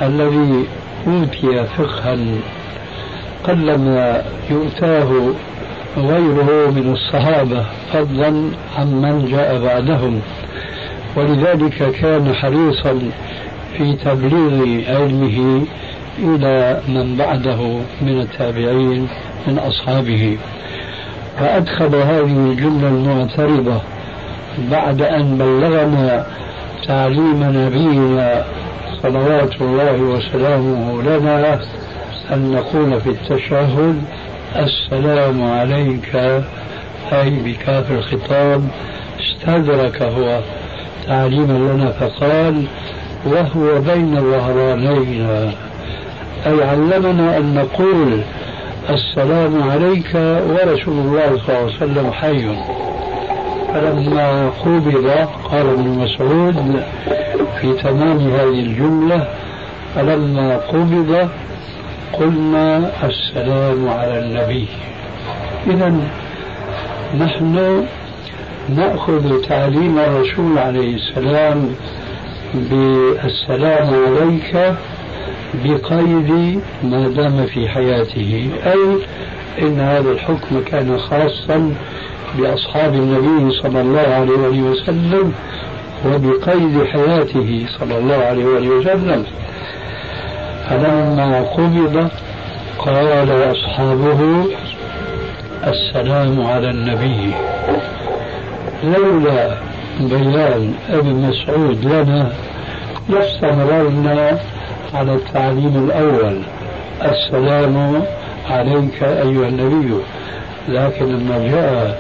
الذي 0.03 0.64
أوتي 1.07 1.64
فقها 1.64 2.16
قلما 3.44 4.22
يؤتاه 4.50 5.11
غيره 5.96 6.70
من 6.70 6.92
الصحابة 6.92 7.64
فضلا 7.92 8.50
عمن 8.78 9.28
جاء 9.30 9.64
بعدهم. 9.64 10.20
ولذلك 11.16 11.90
كان 12.00 12.35
حريصا 12.35 12.98
في 13.76 13.96
تبليغ 14.04 14.80
علمه 14.88 15.66
إلى 16.18 16.80
من 16.88 17.16
بعده 17.16 17.80
من 18.02 18.20
التابعين 18.20 19.09
من 19.46 19.59
أصحابه. 19.59 20.37
فأدخل 21.40 21.94
هذه 21.94 22.50
الجملة 22.50 22.88
المعترضة 22.88 23.80
بعد 24.70 25.02
أن 25.02 25.38
بلغنا 25.38 26.26
تعليم 26.87 27.40
نبينا 27.42 28.44
صلوات 29.02 29.61
الله 29.61 29.96
وسلامه 30.00 31.02
لنا 31.02 31.61
أن 32.33 32.53
نقول 32.53 33.01
في 33.01 33.11
التشهد 33.11 34.03
السلام 34.57 35.43
عليك 35.43 36.17
أي 37.13 37.31
بكاف 37.31 37.91
الخطاب 37.91 38.69
استدرك 39.21 40.03
هو 40.03 40.41
تعليما 41.07 41.53
لنا 41.73 41.91
فقال 41.91 42.65
وهو 43.27 43.81
بين 43.81 44.17
الظهرانين 44.17 45.27
أي 46.47 46.65
علمنا 46.65 47.39
أن 47.39 47.55
نقول 47.55 48.21
السلام 48.91 49.71
عليك 49.71 50.15
ورسول 50.15 50.95
الله 50.99 51.41
صلى 51.47 51.59
الله 51.59 51.73
عليه 51.73 51.77
وسلم 51.77 52.13
حي. 52.13 52.57
فلما 53.75 54.49
قبض 54.49 55.11
قال 55.51 55.67
ابن 55.67 55.89
مسعود 55.89 56.83
في 57.61 57.73
تمام 57.83 58.19
هذه 58.19 58.61
الجملة 58.61 59.29
فلما 59.95 60.57
قبض 60.57 61.29
قلنا 62.18 62.90
السلام 63.05 63.88
على 63.88 64.18
النبي. 64.18 64.66
إذا 65.66 65.94
نحن 67.18 67.85
نأخذ 68.77 69.40
تعليم 69.42 69.98
الرسول 69.98 70.59
عليه 70.59 70.94
السلام 70.94 71.74
بالسلام 72.55 73.88
عليك 74.07 74.74
بقيد 75.64 76.61
ما 76.83 77.09
دام 77.09 77.46
في 77.46 77.68
حياته. 77.68 78.50
أي 78.66 78.98
إن 79.62 79.81
هذا 79.81 80.11
الحكم 80.11 80.61
كان 80.66 80.98
خاصا 80.98 81.74
بأصحاب 82.38 82.94
النبي 82.94 83.50
صلى 83.62 83.81
الله 83.81 84.00
عليه 84.00 84.62
وسلم 84.62 85.33
وبقيد 86.07 86.85
حياته 86.85 87.66
صلى 87.79 87.98
الله 87.98 88.16
عليه 88.16 88.44
وسلم. 88.44 89.24
فلما 90.70 91.40
قبض 91.40 92.09
قال 92.79 93.53
أصحابه 93.53 94.44
السلام 95.66 96.46
على 96.46 96.70
النبي. 96.70 97.35
لولا 98.85 99.55
بيان 100.00 100.74
ابن 100.90 101.14
مسعود 101.14 101.85
لنا 101.85 102.33
لاستمررنا 103.09 104.38
على 104.94 105.14
التعليم 105.14 105.90
الأول. 105.90 106.40
السلام 107.03 108.03
عليك 108.50 109.03
أيها 109.03 109.48
النبي. 109.48 109.94
لكن 110.68 111.05
لما 111.05 111.38
جاء 111.38 111.98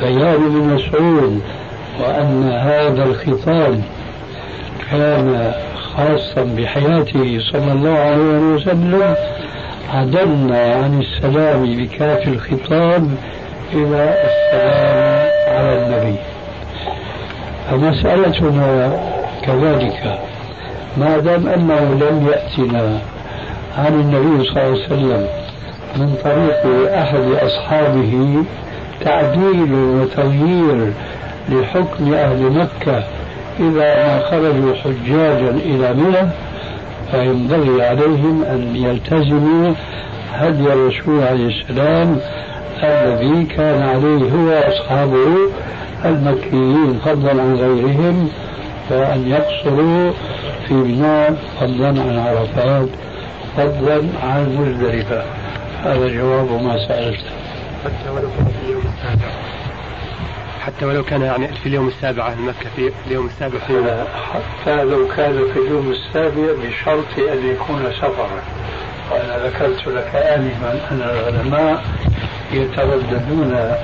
بيان 0.00 0.34
ابن 0.34 0.74
مسعود 0.74 1.40
وأن 2.00 2.50
هذا 2.52 3.04
الخطاب 3.04 3.82
كان 4.90 5.52
خاصا 5.98 6.42
بحياته 6.56 7.40
صلى 7.52 7.72
الله 7.72 7.98
عليه 7.98 8.54
وسلم 8.54 9.14
عدلنا 9.94 10.74
عن 10.74 11.00
السلام 11.00 11.76
بكاف 11.76 12.28
الخطاب 12.28 13.08
إلى 13.72 14.14
السلام 14.28 15.28
على 15.48 15.72
النبي. 15.82 16.16
فمسألتنا 17.70 18.92
كذلك 19.42 20.18
ما 20.96 21.18
دام 21.18 21.48
أنه 21.48 21.80
لم 21.80 22.26
يأتنا 22.28 22.98
عن 23.78 23.94
النبي 23.94 24.44
صلى 24.44 24.62
الله 24.62 24.70
عليه 24.70 24.84
وسلم 24.86 25.26
من 25.96 26.14
طريق 26.24 26.92
أحد 26.94 27.24
أصحابه 27.42 28.44
تعديل 29.04 29.72
وتغيير 29.72 30.92
لحكم 31.48 32.14
أهل 32.14 32.42
مكة 32.52 33.04
إذا 33.60 34.20
خرجوا 34.30 34.74
حجاجا 34.74 35.50
إلى 35.50 35.94
منى 35.94 36.30
فينبغي 37.10 37.86
عليهم 37.86 38.44
أن 38.44 38.76
يلتزموا 38.76 39.74
هدي 40.32 40.72
الرسول 40.72 41.22
عليه 41.22 41.46
السلام 41.46 42.20
الذي 42.82 43.44
كان 43.44 43.82
عليه 43.82 44.30
هو 44.32 44.72
أصحابه 44.72 45.50
المكيين 46.04 47.00
فضلا 47.04 47.30
عن 47.30 47.54
غيرهم 47.54 48.28
وأن 48.90 49.28
يقصروا 49.28 50.12
في 50.68 50.74
بناء 50.74 51.36
فضلا 51.60 51.88
عن 51.88 52.18
عرفات 52.18 52.88
فضلا 53.56 54.02
عن 54.22 54.56
مزدلفة. 54.58 55.22
هذا 55.84 56.08
جواب 56.08 56.62
ما 56.62 56.88
سألته 56.88 57.30
حتى 57.84 58.10
ولو 58.10 58.28
في 58.28 58.74
حتى 60.68 60.84
ولو 60.84 61.04
كان 61.04 61.22
يعني 61.22 61.48
في 61.48 61.66
اليوم 61.66 61.88
السابع 61.88 62.26
أهل 62.26 62.42
مكة 62.42 62.70
في 62.76 62.92
اليوم 63.06 63.26
السابع 63.26 63.58
في 63.58 64.04
حتى 64.32 64.84
لو 64.84 65.08
كان 65.08 65.52
في 65.54 65.58
اليوم 65.58 65.90
السابع 65.90 66.46
بشرط 66.62 67.18
أن 67.32 67.46
يكون 67.46 67.92
سفرا. 67.92 68.42
وأنا 69.10 69.46
ذكرت 69.46 69.88
لك 69.88 70.14
آنفا 70.14 70.72
أن 70.90 71.02
العلماء 71.02 71.84
يترددون 72.52 73.74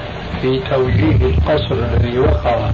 في 0.43 0.61
توجيه 0.71 1.27
القصر 1.27 1.75
الذي 1.75 2.19
وقع 2.19 2.71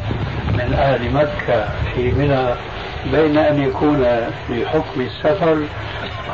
من 0.52 0.74
أهل 0.78 1.14
مكة 1.14 1.68
في 1.94 2.12
منى 2.12 2.54
بين 3.12 3.38
أن 3.38 3.62
يكون 3.62 4.06
لحكم 4.50 5.00
السفر 5.00 5.58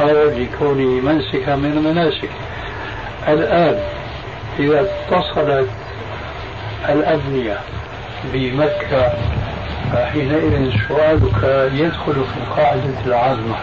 أو 0.01 0.31
لكون 0.31 1.05
منسكا 1.05 1.57
من 1.57 1.73
المناسك 1.73 2.31
الآن 3.29 3.79
إذا 4.59 4.81
اتصلت 4.81 5.69
الأبنية 6.89 7.59
بمكة 8.33 9.13
فحينئذ 9.93 10.71
سؤالك 10.89 11.71
يدخل 11.75 12.13
في 12.13 12.37
القاعدة 12.47 13.07
العامة 13.07 13.57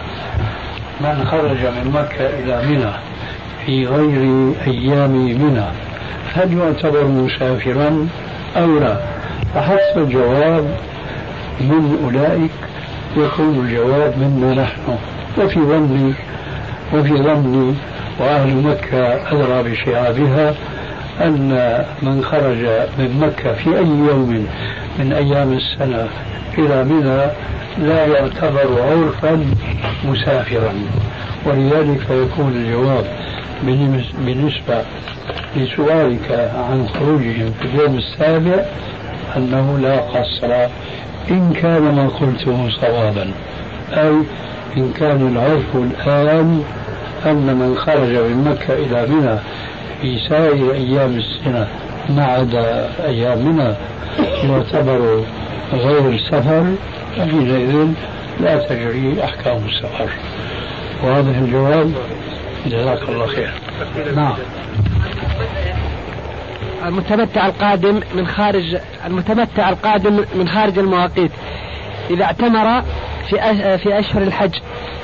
من 1.00 1.24
خرج 1.30 1.66
من 1.66 1.90
مكة 1.94 2.26
إلى 2.26 2.66
منى 2.66 2.92
في 3.66 3.86
غير 3.86 4.52
أيام 4.66 5.10
منى 5.10 5.64
هل 6.34 6.58
يعتبر 6.58 7.04
مسافرا 7.04 8.08
أو 8.56 8.78
لا؟ 8.78 8.96
فحسب 9.54 9.98
الجواب 9.98 10.76
من 11.60 11.98
أولئك 12.04 12.50
يكون 13.16 13.66
الجواب 13.66 14.14
منا 14.18 14.62
نحن. 14.62 14.98
وفي 15.38 15.60
ظني 15.60 16.14
وفي 16.94 17.22
ظني 17.22 17.74
وأهل 18.20 18.56
مكة 18.56 18.98
أدرى 19.32 19.70
بشعابها 19.70 20.54
أن 21.20 21.84
من 22.02 22.24
خرج 22.24 22.66
من 22.98 23.20
مكة 23.20 23.52
في 23.52 23.78
أي 23.78 23.86
يوم 23.86 24.46
من 24.98 25.12
أيام 25.12 25.52
السنة 25.52 26.08
إلى 26.58 26.84
منى 26.84 27.26
لا 27.88 28.06
يعتبر 28.06 28.82
عرفا 28.82 29.44
مسافرا. 30.04 30.72
ولذلك 31.46 32.10
يكون 32.10 32.52
الجواب 32.52 33.04
بالنسبة 34.24 34.82
لسؤالك 35.56 36.50
عن 36.70 36.88
خروجهم 36.88 37.52
في 37.60 37.64
اليوم 37.64 37.98
السابع 37.98 38.64
أنه 39.36 39.78
لا 39.78 40.00
قصر 40.00 40.68
إن 41.30 41.52
كان 41.52 41.82
ما 41.82 42.08
قلته 42.08 42.68
صوابا. 42.80 43.30
أي 43.92 44.12
إن 44.76 44.92
كان 44.98 45.28
العرف 45.32 45.76
الآن 45.76 46.64
أن 47.26 47.56
من 47.56 47.76
خرج 47.78 48.10
من 48.10 48.44
مكة 48.44 48.74
إلى 48.74 49.06
منى 49.06 49.38
في 50.02 50.18
سائر 50.28 50.72
أيام 50.72 51.16
السنة 51.18 51.66
ما 52.08 52.24
عدا 52.24 52.90
أيام 53.04 53.38
منى 53.38 53.74
يعتبر 54.42 55.24
غير 55.72 56.08
السفر 56.08 56.74
حينئذ 57.16 57.88
لا 58.40 58.56
تجري 58.56 59.24
أحكام 59.24 59.64
السفر. 59.66 60.08
واضح 61.02 61.36
الجواب. 61.38 61.92
جزاك 62.66 63.02
الله 63.08 63.26
خير. 63.26 63.52
نعم. 64.16 64.34
المتمتع 66.86 67.46
القادم 67.46 68.00
من 68.14 68.26
خارج 68.26 68.76
المتمتع 69.06 69.68
القادم 69.68 70.24
من 70.34 70.48
خارج 70.48 70.78
المواقيت. 70.78 71.30
إذا 72.10 72.24
اعتمر 72.24 72.82
في 73.28 73.36
في 73.78 73.98
أشهر 73.98 74.22
الحج 74.22 74.54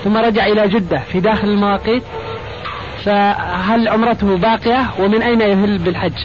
ثم 0.05 0.17
رجع 0.17 0.47
إلى 0.47 0.69
جدة 0.69 0.99
في 0.99 1.21
داخل 1.21 1.49
المواقيت 1.49 2.03
فهل 3.05 3.89
عمرته 3.89 4.37
باقية 4.37 4.91
ومن 4.99 5.23
أين 5.23 5.41
يهل 5.41 5.79
بالحج؟ 5.79 6.25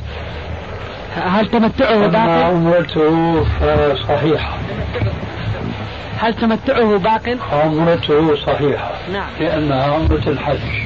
هل 1.15 1.47
تمتعه 1.47 2.07
باق 2.07 2.29
عمرته 2.29 3.45
صحيحة 4.07 4.57
هل 6.19 6.33
تمتعه 6.33 6.97
باق؟ 6.97 7.37
عمرته 7.51 8.35
صحيحة. 8.35 8.91
نعم. 9.13 9.27
لأنها 9.39 9.83
عمرة 9.83 10.23
الحج. 10.27 10.85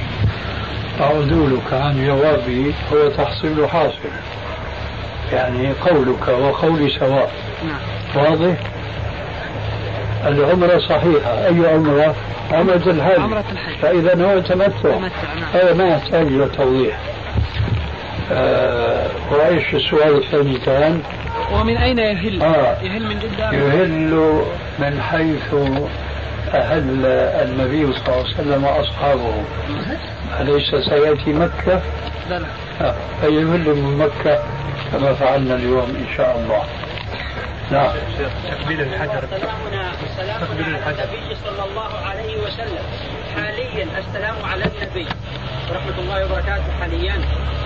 فعدولك 0.98 1.72
عن 1.72 2.06
جوابي 2.06 2.74
هو 2.92 3.08
تحصيل 3.08 3.68
حاصل. 3.68 4.10
يعني 5.32 5.72
قولك 5.72 6.28
وقولي 6.28 6.90
سواء. 6.98 7.30
نعم. 7.64 8.24
واضح؟ 8.24 8.56
العمرة 10.26 10.78
صحيحة 10.78 11.46
أي 11.46 11.72
عمرة 11.74 12.14
عمرة 12.52 12.82
الحج 12.86 13.20
عمرة 13.20 13.44
الحج 13.52 13.74
فإذا 13.82 14.24
هو 14.24 14.40
تمتع 14.40 14.98
نعم 14.98 15.10
هذا 15.54 15.74
ما 15.74 15.88
يحتاج 15.88 16.26
إلى 16.26 16.48
توضيح 16.56 16.98
آه 18.32 19.06
وإيش 19.30 19.74
السؤال 19.74 20.16
الثاني 20.16 20.58
كان؟ 20.58 21.02
ومن 21.52 21.76
أين 21.76 21.98
يهل؟ 21.98 22.42
آه. 22.42 22.76
يهل 22.82 23.06
من 23.06 23.18
جدة 23.18 23.52
يهل 23.52 24.42
من 24.78 25.00
حيث 25.00 25.54
أهل 26.54 27.06
النبي 27.42 27.92
صلى 27.92 28.02
الله 28.08 28.16
عليه 28.16 28.34
وسلم 28.34 28.64
وأصحابه 28.64 29.32
أليس 30.40 30.74
سيأتي 30.88 31.32
مكة؟ 31.32 31.80
لا 32.30 32.38
لا 32.38 32.46
آه. 32.80 32.94
فيهل 33.20 33.46
من 33.46 33.98
مكة 33.98 34.38
كما 34.92 35.14
فعلنا 35.14 35.54
اليوم 35.54 35.96
إن 36.00 36.16
شاء 36.16 36.40
الله 36.40 36.62
نعم 37.70 37.90
تقبيل 38.50 38.80
الحجر. 38.80 39.22
سلامنا 39.30 39.92
السلام 40.10 40.42
على 40.52 40.90
النبي 40.90 41.36
صلى 41.44 41.64
الله 41.70 41.90
عليه 42.06 42.42
وسلم. 42.42 42.84
حاليا 43.36 43.86
السلام 43.98 44.34
على 44.44 44.64
النبي. 44.64 45.06
ورحمة 45.70 45.98
الله 45.98 46.24
وبركاته 46.24 46.72
حاليا. 46.80 47.14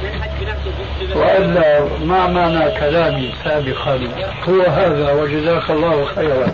منهج 0.02 0.30
بنفسه 0.40 1.16
وإلا 1.18 1.88
ما 2.04 2.26
معنى 2.26 2.80
كلامي 2.80 3.32
سابقا. 3.44 4.00
هو 4.48 4.62
هذا 4.62 5.12
وجزاك 5.12 5.70
الله 5.70 6.04
خيرا. 6.04 6.46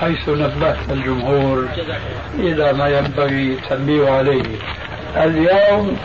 حيث 0.00 0.28
نبهت 0.28 0.90
الجمهور 0.90 1.68
إلى 2.38 2.72
ما 2.72 2.88
ينبغي 2.88 3.52
التنبيه 3.52 4.10
عليه. 4.10 4.42
اليوم 5.16 5.96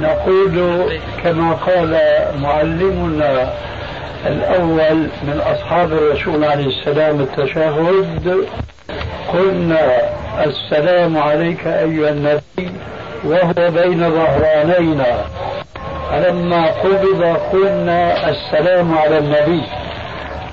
نقول 0.00 0.98
كما 1.22 1.52
قال 1.52 1.98
معلمنا 2.38 3.52
الأول 4.28 5.08
من 5.22 5.40
أصحاب 5.40 5.92
الرسول 5.92 6.44
عليه 6.44 6.66
السلام 6.66 7.20
التشهد 7.20 8.46
قلنا 9.32 10.00
السلام 10.44 11.18
عليك 11.18 11.66
أيها 11.66 12.10
النبي 12.10 12.72
وهو 13.24 13.70
بين 13.70 14.10
ظهرانينا. 14.10 15.24
فلما 16.10 16.66
قبض 16.66 17.36
قلنا 17.52 18.28
السلام 18.28 18.98
على 18.98 19.18
النبي. 19.18 19.62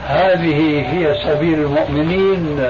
هذه 0.08 0.86
هي 0.94 1.16
سبيل 1.26 1.60
المؤمنين 1.60 2.70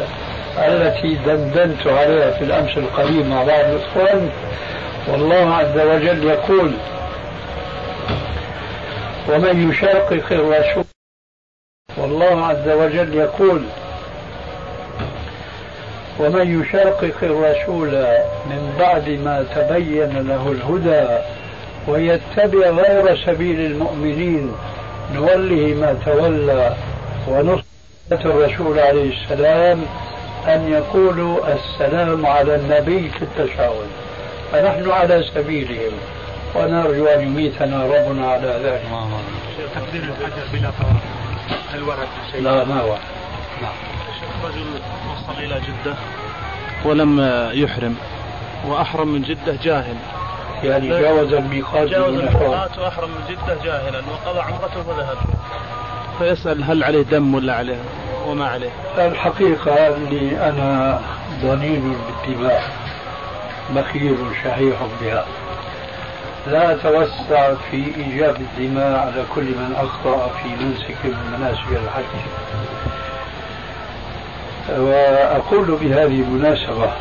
التي 0.58 1.18
دندنت 1.26 1.88
عليها 1.88 2.32
في 2.32 2.44
الأمس 2.44 2.78
القريب 2.78 3.26
مع 3.26 3.44
بعض 3.44 3.65
الإخوان. 3.65 4.30
والله 5.08 5.56
عز 5.56 5.80
وجل 5.80 6.24
يقول 6.24 6.72
ومن 9.30 9.70
يشاقق 9.70 10.24
الرسول 10.32 10.84
والله 11.97 12.45
عز 12.45 12.69
وجل 12.69 13.13
يقول 13.13 13.62
ومن 16.19 16.62
يشاقق 16.62 17.15
الرسول 17.23 17.91
من 18.45 18.75
بعد 18.79 19.10
ما 19.10 19.45
تبين 19.55 20.27
له 20.27 20.51
الهدى 20.51 21.23
ويتبع 21.88 22.69
غير 22.69 23.17
سبيل 23.25 23.60
المؤمنين 23.60 24.51
نوله 25.13 25.75
ما 25.81 25.97
تولى 26.05 26.75
ونصرة 27.27 27.63
الرسول 28.12 28.79
عليه 28.79 29.13
السلام 29.21 29.86
أن 30.47 30.69
يقولوا 30.71 31.39
السلام 31.53 32.25
على 32.25 32.55
النبي 32.55 33.10
في 33.10 33.21
التشاؤم 33.21 33.88
فنحن 34.51 34.91
على 34.91 35.23
سبيلهم 35.36 35.91
ونرجو 36.55 37.05
أن 37.05 37.21
يميتنا 37.21 37.84
ربنا 37.86 38.27
على 38.31 38.60
ذلك. 38.63 38.81
بلا 40.53 40.71
هل 41.73 41.84
ورد 41.84 42.08
شيء؟ 42.31 42.41
لا 42.41 42.63
ما 42.63 42.81
ورد. 42.81 42.99
نعم 43.62 43.73
رجل 44.43 44.65
وصل 45.12 45.39
إلى 45.39 45.62
جدة. 45.62 45.95
ولم 46.86 47.19
يحرم. 47.53 47.95
وأحرم 48.67 49.08
من 49.08 49.21
جدة 49.21 49.58
جاهل. 49.63 49.95
يعني 50.63 50.89
جاوز 50.89 51.34
الميقات 51.34 51.88
جاوز 51.88 52.13
الميقات 52.13 52.79
وأحرم 52.79 53.10
من 53.10 53.23
جدة 53.29 53.63
جاهلا 53.63 53.97
وقضى 53.97 54.39
عمرته 54.39 54.89
وذهب. 54.89 55.17
فيسأل 56.19 56.63
هل 56.63 56.84
عليه 56.84 57.01
دم 57.01 57.36
ولا 57.36 57.55
عليه 57.55 57.77
وما 58.27 58.47
عليه. 58.47 58.69
الحقيقة 58.97 59.95
أني 59.95 60.49
أنا 60.49 61.01
ضنين 61.41 61.95
بالدماء 62.08 62.63
بخيل 63.75 64.17
شحيح 64.43 64.88
بها. 65.01 65.25
لا 66.47 66.71
أتوسع 66.71 67.53
في 67.71 67.95
إيجاب 67.97 68.36
الدماء 68.36 68.99
على 68.99 69.23
كل 69.36 69.43
من 69.43 69.75
أخطأ 69.77 70.31
في 70.43 70.49
منسك 70.49 70.95
من 71.03 71.38
مناسك 71.38 71.71
الحج. 71.71 72.03
وأقول 74.79 75.65
بهذه 75.65 76.21
المناسبة 76.21 76.91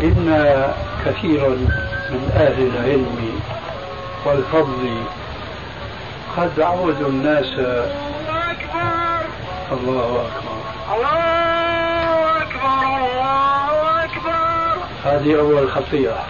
إن 0.00 0.72
كثيرا 1.06 1.48
من 2.10 2.30
أهل 2.36 2.66
العلم 2.66 3.40
والفضل 4.24 5.02
قد 6.36 6.60
عودوا 6.60 7.08
الناس. 7.08 7.52
الله 7.52 7.86
أكبر 8.50 9.26
الله 9.72 10.26
أكبر. 10.26 10.56
الله 10.94 12.42
أكبر. 12.42 12.96
الله 12.96 14.04
أكبر. 14.04 14.76
هذه 15.04 15.38
أول 15.38 15.70
خطيئة. 15.70 16.24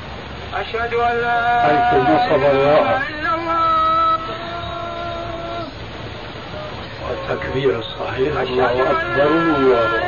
أشهد 0.55 0.95
أن 0.95 1.17
لا 1.17 1.63
حيث 1.63 1.95
نصب 1.95 2.43
الله. 2.45 3.03
والتكبير 7.09 7.79
الصحيح. 7.79 8.41
الله 8.41 8.73
أكبر. 8.91 9.27
الله. 9.27 10.07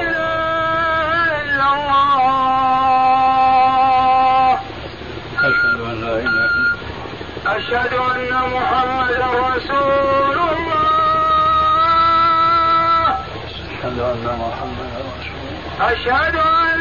أشهد 5.38 5.80
أن 5.80 6.00
لا 6.04 6.14
إله 6.18 6.50
إلا 6.58 7.56
أشهد 7.56 7.92
أن 7.94 8.32
محمدا 8.54 9.26
رسول 9.56 10.38
الله. 10.38 10.88
أشهد 13.48 13.98
أن 13.98 14.24
محمدا 14.40 14.98
رسول 15.18 15.42
الله. 15.48 15.92
أشهد 15.92 16.36
أن 16.36 16.80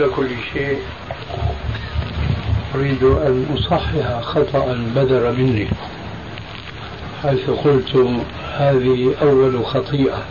قبل 0.00 0.12
كل 0.16 0.28
شيء 0.52 0.78
أريد 2.74 3.02
أن 3.02 3.46
أصحح 3.58 4.20
خطأ 4.20 4.78
بدر 4.96 5.32
مني 5.32 5.66
حيث 7.22 7.50
قلت 7.50 8.20
هذه 8.56 9.14
أول 9.22 9.66
خطيئة 9.66 10.22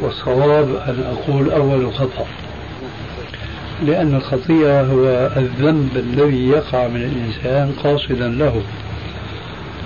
والصواب 0.00 0.68
أن 0.68 1.16
أقول 1.16 1.50
أول 1.52 1.94
خطأ 1.94 2.26
لأن 3.82 4.14
الخطيئة 4.14 4.80
هو 4.80 5.30
الذنب 5.36 5.90
الذي 5.96 6.48
يقع 6.48 6.86
من 6.86 7.02
الإنسان 7.02 7.72
قاصدا 7.84 8.28
له. 8.28 8.62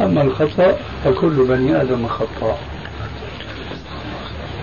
أما 0.00 0.22
الخطأ 0.22 0.76
فكل 1.05 1.46
بني 1.48 1.83
آدم 1.83 2.07
خطاء. 2.07 2.59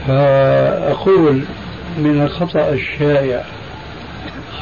فأقول 0.08 1.44
من 1.98 2.22
الخطأ 2.22 2.70
الشائع 2.70 3.46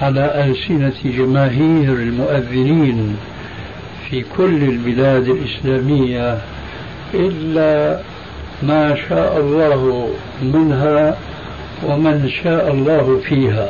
على 0.01 0.45
ألسنة 0.45 0.93
جماهير 1.17 1.93
المؤذنين 1.93 3.17
في 4.09 4.25
كل 4.37 4.63
البلاد 4.63 5.27
الإسلامية 5.27 6.37
إلا 7.13 7.99
ما 8.63 8.95
شاء 9.09 9.39
الله 9.39 10.09
منها 10.41 11.17
ومن 11.83 12.29
شاء 12.43 12.71
الله 12.71 13.21
فيها. 13.23 13.69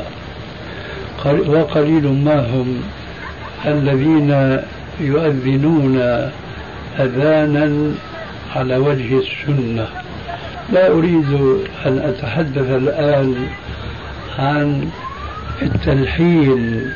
وقليل 1.25 2.07
ما 2.07 2.39
هم 2.39 2.81
الذين 3.65 4.59
يؤذنون 4.99 5.97
أذانا 6.99 7.91
على 8.55 8.77
وجه 8.77 9.19
السنة. 9.19 9.87
لا 10.73 10.91
أريد 10.91 11.59
أن 11.85 11.97
أتحدث 11.99 12.69
الآن 12.69 13.47
عن 14.39 14.89
التلحين 15.61 16.91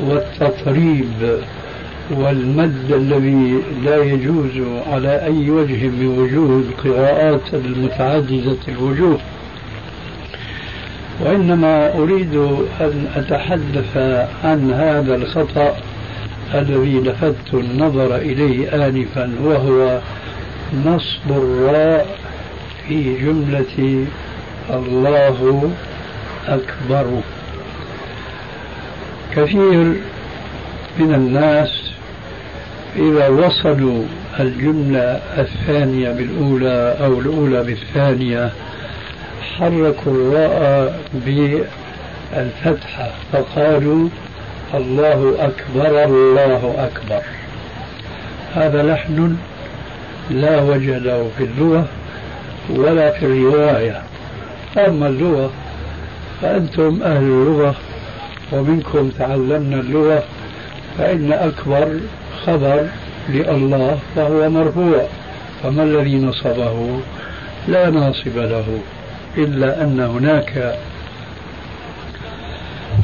والتطريب 0.00 1.38
والمد 2.10 2.92
الذي 2.92 3.58
لا 3.84 4.04
يجوز 4.04 4.82
على 4.92 5.24
أي 5.24 5.50
وجه 5.50 5.86
من 5.88 6.18
وجوه 6.18 6.62
القراءات 6.68 7.54
المتعددة 7.54 8.56
الوجوه. 8.68 9.18
وإنما 11.20 11.94
أريد 11.98 12.36
أن 12.80 13.06
أتحدث 13.16 13.96
عن 14.44 14.72
هذا 14.72 15.14
الخطأ 15.14 15.76
الذي 16.54 17.00
لفت 17.00 17.54
النظر 17.54 18.16
إليه 18.16 18.86
آنفا 18.88 19.30
وهو 19.44 20.00
نصب 20.86 21.30
الراء 21.30 22.06
في 22.88 23.14
جملة 23.22 24.06
الله 24.70 25.70
أكبر. 26.48 27.06
كثير 29.36 29.94
من 30.98 31.14
الناس 31.14 31.92
إذا 32.96 33.28
وصلوا 33.28 34.04
الجملة 34.40 35.20
الثانية 35.38 36.10
بالأولى 36.10 36.96
أو 37.00 37.20
الأولى 37.20 37.62
بالثانية 37.62 38.50
حركوا 39.58 40.12
الراء 40.12 41.00
بالفتحة 41.14 43.10
فقالوا 43.32 44.08
الله 44.74 45.34
أكبر 45.38 46.04
الله 46.04 46.74
أكبر. 46.78 47.22
هذا 48.54 48.82
لحن 48.82 49.36
لا 50.30 50.62
وجه 50.62 50.98
له 50.98 51.30
في 51.38 51.44
اللغة 51.44 51.86
ولا 52.70 53.10
في 53.10 53.26
الرواية. 53.26 54.02
أما 54.78 55.06
اللغة 55.06 55.50
فأنتم 56.42 57.02
أهل 57.02 57.22
اللغة. 57.22 57.74
ومنكم 58.52 59.10
تعلمنا 59.18 59.80
اللغة 59.80 60.22
فإن 60.98 61.32
أكبر 61.32 62.00
خبر 62.46 62.86
لله 63.28 63.98
فهو 64.16 64.50
مرفوع. 64.50 65.06
فما 65.62 65.82
الذي 65.82 66.18
نصبه؟ 66.18 67.00
لا 67.68 67.90
ناصب 67.90 68.36
له 68.36 68.78
إلا 69.36 69.82
أن 69.82 70.00
هناك 70.00 70.78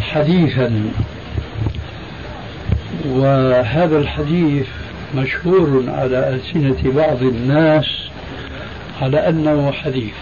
حديثا. 0.00 0.90
وهذا 3.08 3.98
الحديث 3.98 4.66
مشهور 5.16 5.84
على 5.88 6.28
ألسنة 6.28 6.92
بعض 6.92 7.22
الناس 7.22 7.86
على 9.02 9.28
أنه 9.28 9.72
حديث. 9.72 10.14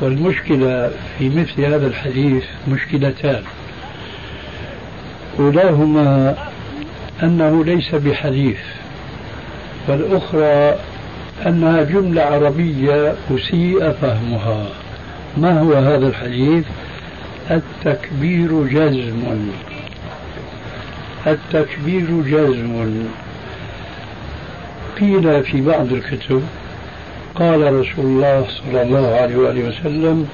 والمشكلة 0.00 0.90
في 1.18 1.28
مثل 1.28 1.64
هذا 1.64 1.86
الحديث 1.86 2.44
مشكلتان. 2.68 3.42
أولاهما 5.38 6.36
أنه 7.22 7.64
ليس 7.64 7.94
بحديث 7.94 8.58
والأخرى 9.88 10.78
أنها 11.46 11.82
جملة 11.82 12.22
عربية 12.22 13.14
أسيء 13.30 13.90
فهمها. 13.90 14.66
ما 15.36 15.60
هو 15.60 15.72
هذا 15.72 16.08
الحديث؟ 16.08 16.64
التكبير 17.50 18.66
جزم. 18.66 19.50
التكبير 21.26 22.06
جزم. 22.22 23.04
قيل 25.00 25.44
في 25.44 25.60
بعض 25.60 25.92
الكتب 25.92 26.42
قال 27.34 27.80
رسول 27.80 28.04
الله 28.04 28.46
صلى 28.48 28.82
الله 28.82 29.16
عليه 29.16 29.36
وآله 29.36 29.68
وسلم 29.68 30.28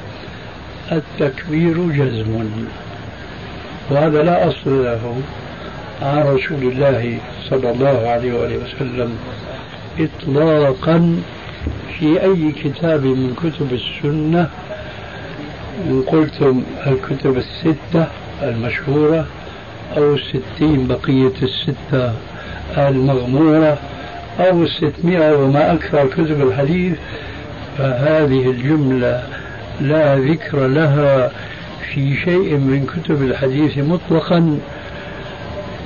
التكبير 0.93 1.75
جزم. 1.79 2.49
وهذا 3.91 4.23
لا 4.23 4.49
أصل 4.49 4.85
له 4.85 5.17
عن 6.03 6.23
رسول 6.23 6.63
الله 6.63 7.19
صلى 7.51 7.71
الله 7.71 8.09
عليه 8.09 8.33
وآله 8.33 8.57
وسلم 8.57 9.17
إطلاقا 10.01 11.21
في 11.99 12.23
أي 12.23 12.53
كتاب 12.53 13.05
من 13.05 13.35
كتب 13.35 13.73
السنة. 13.73 14.49
إن 15.87 16.03
قلتم 16.07 16.63
الكتب 16.87 17.37
الستة 17.37 18.07
المشهورة 18.43 19.27
أو 19.97 20.15
الستين 20.15 20.87
بقية 20.87 21.33
الستة 21.43 22.13
المغمورة 22.79 23.79
أو 24.41 24.63
الستمائة 24.63 25.33
وما 25.37 25.73
أكثر 25.73 26.07
كتب 26.07 26.43
الحديث 26.49 26.97
فهذه 27.79 28.51
الجملة 28.51 29.23
لا 29.81 30.17
ذكر 30.19 30.67
لها 30.67 31.31
في 31.95 32.17
شيء 32.25 32.57
من 32.57 32.87
كتب 32.87 33.23
الحديث 33.23 33.79
مطلقا 33.79 34.59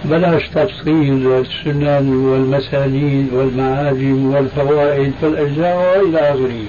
بلاش 0.04 0.48
تفصيل 0.48 1.32
السنن 1.32 2.14
والمسانيد 2.16 3.32
والمعاجم 3.32 4.34
والفوائد 4.34 5.12
والأجزاء 5.22 5.98
وإلى 5.98 6.18
آخره 6.18 6.64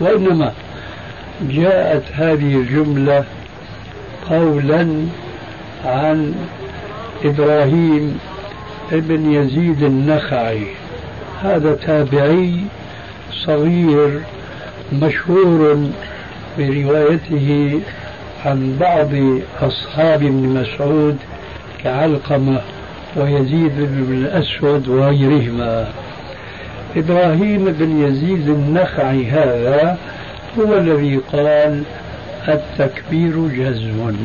وإنما 0.00 0.52
جاءت 1.42 2.02
هذه 2.12 2.56
الجملة 2.56 3.24
قولا 4.30 4.88
عن 5.84 6.34
إبراهيم 7.24 8.18
ابن 8.92 9.32
يزيد 9.32 9.82
النخعي 9.82 10.62
هذا 11.42 11.74
تابعي 11.74 12.54
صغير 13.32 14.20
مشهور 14.92 15.88
بروايته 16.58 17.80
عن 18.46 18.76
بعض 18.80 19.08
أصحاب 19.62 20.22
ابن 20.22 20.62
مسعود 20.62 21.16
كعلقمة 21.84 22.60
ويزيد 23.16 23.72
بن 23.76 24.14
الأسود 24.14 24.88
وغيرهما. 24.88 25.88
إبراهيم 26.96 27.64
بن 27.64 28.04
يزيد 28.06 28.48
النخعي 28.48 29.30
هذا 29.30 29.98
هو 30.58 30.78
الذي 30.78 31.16
قال 31.32 31.82
التكبير 32.48 33.48
جزم. 33.48 34.16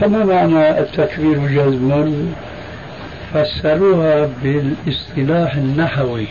فما 0.00 0.24
معنى 0.24 0.78
التكبير 0.78 1.38
جزم؟ 1.46 2.14
فسروها 3.34 4.28
بالإصطلاح 4.42 5.54
النحوي. 5.54 6.26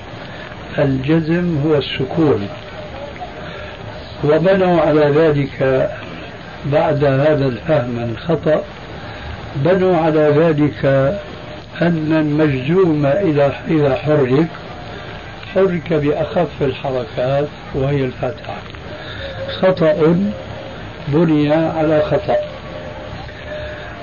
الجزم 0.77 1.57
هو 1.65 1.75
السكون. 1.75 2.47
وبنوا 4.23 4.81
على 4.81 5.01
ذلك 5.01 5.89
بعد 6.65 7.03
هذا 7.03 7.45
الفهم 7.45 8.09
الخطأ 8.11 8.63
بنوا 9.55 9.97
على 9.97 10.19
ذلك 10.19 10.85
أن 11.81 12.11
المجزوم 12.11 13.05
إذا 13.69 13.95
حرك 13.95 14.47
حرك 15.55 15.93
بأخف 15.93 16.61
الحركات 16.61 17.47
وهي 17.75 18.05
الفتحة 18.05 18.55
خطأ 19.61 20.15
بني 21.07 21.53
على 21.53 22.01
خطأ. 22.01 22.37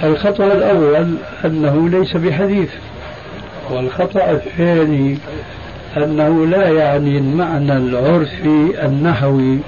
الخطأ 0.03 0.45
الأول 0.45 1.15
أنه 1.45 1.89
ليس 1.89 2.17
بحديث 2.17 2.71
والخطأ 3.71 4.31
الثاني 4.31 5.19
أنه 5.97 6.47
لا 6.47 6.69
يعني 6.69 7.19
المعنى 7.19 7.77
العرفي 7.77 8.85
النحوي. 8.85 9.59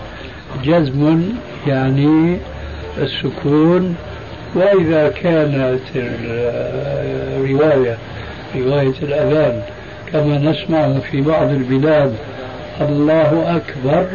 جزم 0.62 1.22
يعني 1.66 2.38
السكون. 2.98 3.96
وإذا 4.54 5.08
كانت 5.08 5.80
الرواية 5.96 7.96
رواية 8.56 8.94
الأذان 9.02 9.62
كما 10.12 10.38
نسمع 10.38 10.98
في 11.10 11.20
بعض 11.20 11.50
البلاد 11.50 12.14
الله 12.80 13.56
أكبر 13.56 14.06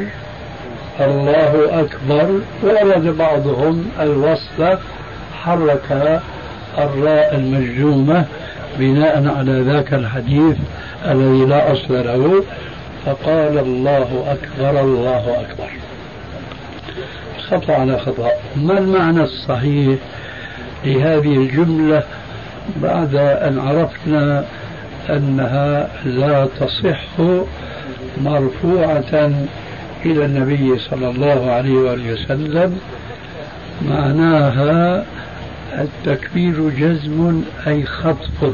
الله 0.99 1.81
أكبر 1.81 2.39
ورد 2.63 3.17
بعضهم 3.17 3.89
الوصلة 3.99 4.79
حرك 5.43 6.21
الراء 6.77 7.35
المجزومة 7.35 8.25
بناء 8.79 9.27
على 9.37 9.61
ذاك 9.61 9.93
الحديث 9.93 10.57
الذي 11.05 11.45
لا 11.45 11.71
أصل 11.71 11.93
له 11.93 12.43
فقال 13.05 13.57
الله 13.57 14.23
أكبر 14.27 14.81
الله 14.81 15.41
أكبر. 15.41 15.69
خطأ 17.51 17.73
على 17.73 17.99
خطأ. 17.99 18.29
ما 18.55 18.77
المعنى 18.77 19.23
الصحيح 19.23 19.99
لهذه 20.85 21.35
الجملة 21.35 22.03
بعد 22.81 23.15
أن 23.15 23.59
عرفنا 23.59 24.45
أنها 25.09 25.89
لا 26.05 26.47
تصح 26.59 27.05
مرفوعة 28.23 29.31
إلى 30.05 30.25
النبي 30.25 30.79
صلى 30.79 31.09
الله 31.09 31.51
عليه 31.51 31.73
وآله 31.73 32.13
وسلم؟ 32.13 32.79
معناها 33.89 35.05
التكبير 35.77 36.69
جزم 36.69 37.41
أي 37.67 37.85
خطف 37.85 38.53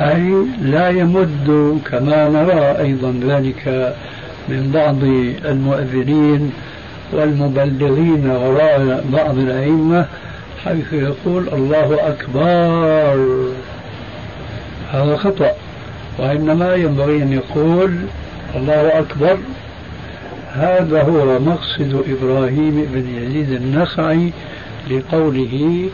أي 0.00 0.32
لا 0.62 0.88
يمد 0.88 1.78
كما 1.90 2.28
نرى 2.28 2.78
أيضا 2.78 3.20
ذلك 3.22 3.94
من 4.48 4.70
بعض 4.74 5.02
المؤذنين 5.50 6.52
والمبلغين 7.12 8.30
وراء 8.30 9.04
بعض 9.12 9.38
الأئمة 9.38 10.06
حيث 10.64 10.92
يقول 10.92 11.48
الله 11.48 12.08
أكبر. 12.08 13.16
هذا 14.92 15.16
خطأ. 15.16 15.52
وإنما 16.18 16.74
ينبغي 16.74 17.22
أن 17.22 17.32
يقول 17.32 17.96
الله 18.56 18.98
أكبر. 18.98 19.38
هذا 20.52 21.02
هو 21.02 21.38
مقصد 21.38 22.04
إبراهيم 22.08 22.86
بن 22.92 23.22
يزيد 23.22 23.50
النخعي 23.52 24.32
لقوله 24.90 25.88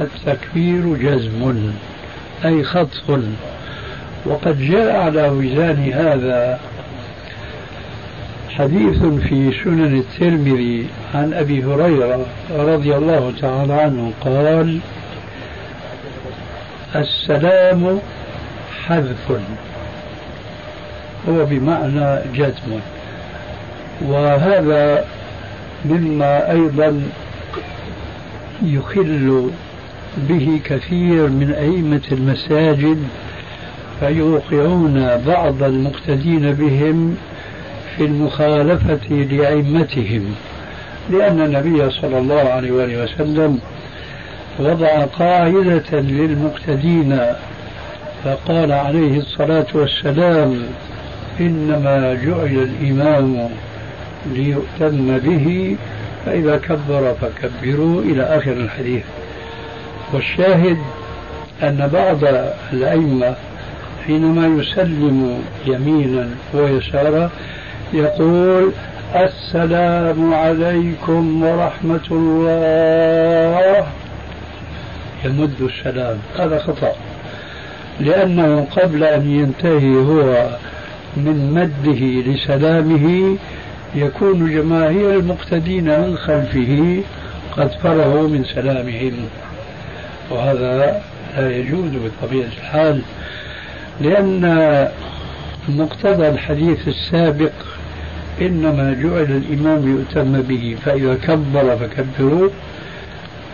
التكبير 0.00 0.94
جزم 0.94 1.70
أي 2.44 2.64
خطف. 2.64 3.20
وقد 4.26 4.60
جاء 4.60 4.96
على 4.96 5.28
وزان 5.28 5.92
هذا 5.92 6.58
حديث 8.58 8.98
في 8.98 9.52
سنن 9.64 9.98
الترمذي 9.98 10.86
عن 11.14 11.34
أبي 11.34 11.64
هريرة 11.64 12.26
رضي 12.50 12.96
الله 12.96 13.32
تعالى 13.40 13.72
عنه 13.72 14.12
قال 14.20 14.80
السلام 16.96 17.98
حذف 18.86 19.32
هو 21.28 21.44
بمعنى 21.44 22.20
جزم 22.34 22.80
وهذا 24.02 25.04
مما 25.84 26.50
أيضا 26.52 27.02
يخل 28.62 29.50
به 30.16 30.60
كثير 30.64 31.28
من 31.28 31.52
أئمة 31.58 32.02
المساجد 32.12 32.98
فيوقعون 34.00 35.22
بعض 35.26 35.62
المقتدين 35.62 36.52
بهم 36.52 37.16
في 37.98 38.04
المخالفة 38.04 39.14
لأئمتهم 39.14 40.34
لأن 41.10 41.40
النبي 41.40 41.90
صلى 41.90 42.18
الله 42.18 42.40
عليه 42.40 42.72
وآله 42.72 43.02
وسلم 43.04 43.58
وضع 44.58 45.04
قاعدة 45.04 45.84
للمقتدين 45.92 47.20
فقال 48.24 48.72
عليه 48.72 49.18
الصلاة 49.18 49.66
والسلام 49.74 50.62
إنما 51.40 52.14
جعل 52.14 52.68
الإمام 52.68 53.48
ليؤتم 54.26 55.18
به 55.18 55.76
فإذا 56.26 56.56
كبر 56.56 57.14
فكبروا 57.20 58.02
إلى 58.02 58.22
آخر 58.22 58.52
الحديث. 58.52 59.04
والشاهد 60.12 60.78
أن 61.62 61.90
بعض 61.92 62.18
الأئمة 62.72 63.34
حينما 64.06 64.62
يسلم 64.62 65.42
يمينا 65.66 66.28
ويسارا 66.54 67.30
يقول 67.92 68.72
السلام 69.14 70.34
عليكم 70.34 71.42
ورحمة 71.42 72.08
الله. 72.10 73.86
يمد 75.24 75.60
السلام. 75.60 76.18
هذا 76.38 76.58
خطأ. 76.58 76.92
لأنه 78.00 78.66
قبل 78.76 79.04
أن 79.04 79.30
ينتهي 79.30 79.96
هو 79.96 80.48
من 81.16 81.52
مده 81.54 82.32
لسلامه 82.32 83.36
يكون 83.94 84.52
جماهير 84.54 85.10
المقتدين 85.10 85.84
من 85.84 86.16
خلفه 86.16 87.02
قد 87.56 87.70
فرغوا 87.82 88.28
من 88.28 88.44
سلامهم. 88.44 89.12
وهذا 90.30 90.78
لا 91.36 91.50
يجوز 91.50 91.90
بطبيعة 91.94 92.48
الحال 92.58 93.02
لأن 94.00 94.88
مقتضى 95.68 96.28
الحديث 96.28 96.88
السابق 96.88 97.52
إنما 98.40 98.96
جعل 99.02 99.42
الإمام 99.42 99.88
يؤتم 99.88 100.42
به 100.42 100.76
فإذا 100.84 101.14
كبر 101.14 101.76
فكبروا. 101.76 102.48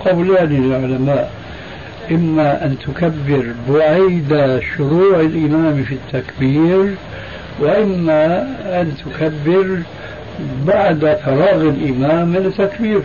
قولان 0.05 0.49
للعلماء 0.49 1.31
إما 2.11 2.65
أن 2.65 2.77
تكبر 2.79 3.45
بعيد 3.69 4.61
شروع 4.77 5.21
الإمام 5.21 5.85
في 5.85 5.95
التكبير 5.95 6.95
وإما 7.61 8.43
أن 8.81 8.93
تكبر 9.05 9.79
بعد 10.67 11.19
فراغ 11.25 11.61
الإمام 11.61 12.29
من 12.29 12.37
التكبير 12.37 13.03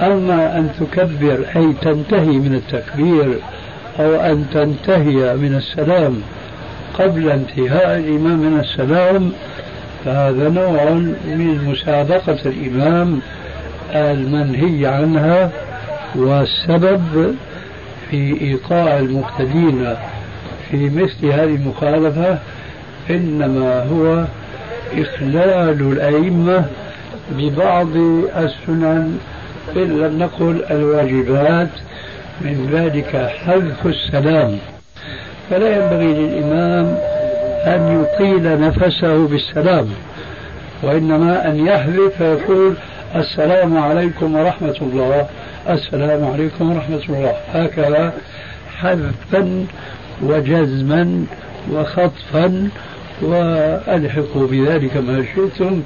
أما 0.00 0.58
أن 0.58 0.70
تكبر 0.80 1.44
أي 1.56 1.72
تنتهي 1.82 2.38
من 2.38 2.54
التكبير 2.54 3.34
أو 4.00 4.14
أن 4.14 4.46
تنتهي 4.54 5.36
من 5.36 5.54
السلام 5.54 6.22
قبل 6.98 7.30
انتهاء 7.30 7.98
الإمام 7.98 8.38
من 8.38 8.60
السلام 8.60 9.32
فهذا 10.04 10.48
نوع 10.48 10.90
من 11.24 11.64
مسابقة 11.64 12.38
الإمام 12.46 13.20
المنهي 13.94 14.86
عنها 14.86 15.50
والسبب 16.14 17.34
في 18.10 18.40
إيقاع 18.40 18.98
المقتدين 18.98 19.94
في 20.70 20.90
مثل 20.90 21.26
هذه 21.26 21.54
المخالفة 21.54 22.38
إنما 23.10 23.84
هو 23.84 24.24
إخلال 24.98 25.92
الأئمة 25.92 26.64
ببعض 27.30 27.96
السنن 28.36 29.18
إن 29.76 30.00
لم 30.00 30.18
نقل 30.18 30.64
الواجبات 30.70 31.68
من 32.40 32.68
ذلك 32.72 33.30
حذف 33.44 33.86
السلام. 33.86 34.58
فلا 35.50 35.76
ينبغي 35.76 36.14
للإمام 36.14 36.98
أن 37.66 38.02
يطيل 38.02 38.60
نفسه 38.60 39.28
بالسلام 39.28 39.88
وإنما 40.82 41.48
أن 41.48 41.66
يحذف 41.66 42.12
فيقول 42.18 42.74
السلام 43.16 43.78
عليكم 43.78 44.36
ورحمة 44.36 44.76
الله 44.82 45.26
السلام 45.68 46.24
عليكم 46.24 46.72
ورحمة 46.72 47.00
الله. 47.08 47.34
هكذا 47.54 48.12
حذفا 48.78 49.66
وجزما 50.22 51.24
وخطفا 51.72 52.68
وألحقوا 53.22 54.46
بذلك 54.46 54.96
ما 54.96 55.24
شئتم 55.34 55.82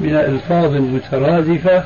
من 0.00 0.08
الألفاظ 0.08 0.74
المترادفة 0.74 1.84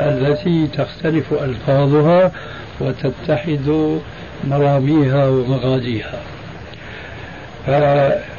التي 0.00 0.66
تختلف 0.66 1.32
ألفاظها 1.32 2.32
وتتحد 2.80 3.98
مراميها 4.44 5.28
ومغازيها. 5.28 6.20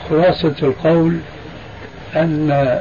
فخلاصة 0.10 0.55
القول 0.64 1.18
أن 2.16 2.80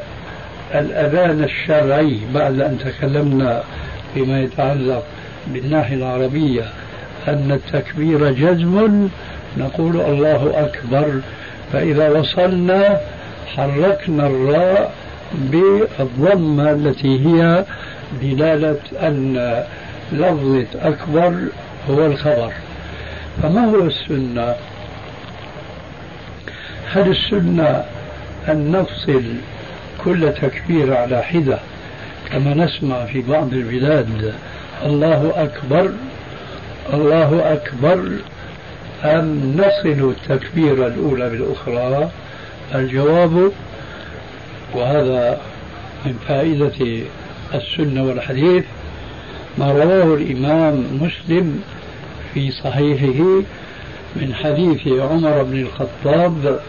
الأذان 0.74 1.44
الشرعي 1.44 2.18
بعد 2.34 2.60
أن 2.60 2.78
تكلمنا 2.78 3.62
فيما 4.14 4.40
يتعلق 4.40 5.02
بالناحية 5.46 5.96
العربية 5.96 6.64
أن 7.28 7.52
التكبير 7.52 8.32
جزم 8.32 9.08
نقول 9.58 10.00
الله 10.00 10.52
أكبر. 10.54 11.20
فإذا 11.72 12.10
وصلنا 12.10 13.00
حركنا 13.56 14.26
الراء 14.26 14.92
بالضمة 15.34 16.70
التي 16.70 17.26
هي 17.26 17.64
دلالة 18.22 18.78
أن 19.02 19.64
لفظة 20.12 20.66
أكبر 20.82 21.34
هو 21.90 22.06
الخبر. 22.06 22.52
فما 23.42 23.64
هو 23.64 23.86
السنة؟ 23.86 24.54
هل 26.92 27.10
السنة 27.10 27.84
أن 28.48 28.72
نفصل 28.72 29.22
كل 30.04 30.32
تكبير 30.32 30.96
على 30.96 31.22
حدة 31.22 31.58
كما 32.30 32.54
نسمع 32.54 33.04
في 33.04 33.20
بعض 33.20 33.52
البلاد 33.52 34.34
الله 34.84 35.32
أكبر 35.36 35.90
الله 36.92 37.52
أكبر 37.52 38.10
أم 39.04 39.56
نصل 39.56 40.10
التكبيرة 40.10 40.86
الأولى 40.86 41.30
بالأخرى؟ 41.30 42.10
الجواب 42.74 43.52
وهذا 44.74 45.40
من 46.06 46.18
فائدة 46.28 47.02
السنة 47.54 48.04
والحديث 48.04 48.64
ما 49.58 49.72
رواه 49.72 50.14
الإمام 50.14 50.84
مسلم 51.00 51.62
في 52.34 52.50
صحيحه 52.50 53.42
من 54.16 54.34
حديث 54.34 54.88
عمر 54.88 55.42
بن 55.42 55.60
الخطاب 55.60 56.60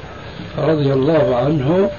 رضي 0.58 0.93
الله 0.93 1.36
عنه 1.36 1.89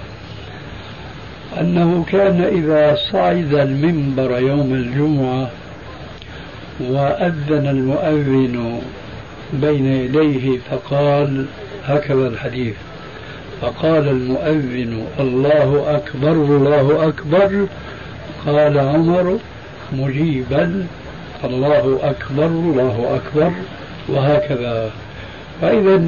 أنه 1.61 2.05
كان 2.13 2.41
إذا 2.43 2.97
صعد 3.13 3.55
المنبر 3.55 4.39
يوم 4.39 4.75
الجمعة 4.75 5.51
وأذن 6.81 7.67
المؤذن 7.67 8.81
بين 9.53 9.87
يديه 9.87 10.59
فقال 10.71 11.47
هكذا 11.85 12.29
الحديث 12.29 12.75
فقال 13.61 14.09
المؤذن 14.09 15.05
الله 15.21 15.85
أكبر 15.89 16.33
الله 16.33 17.09
أكبر. 17.09 17.67
قال 18.47 18.79
عمر 18.79 19.39
مجيبا. 19.93 20.87
الله 21.45 21.99
أكبر 22.03 22.47
الله 22.47 23.21
أكبر. 23.21 23.53
وهكذا. 24.09 24.91
فإذا 25.61 26.03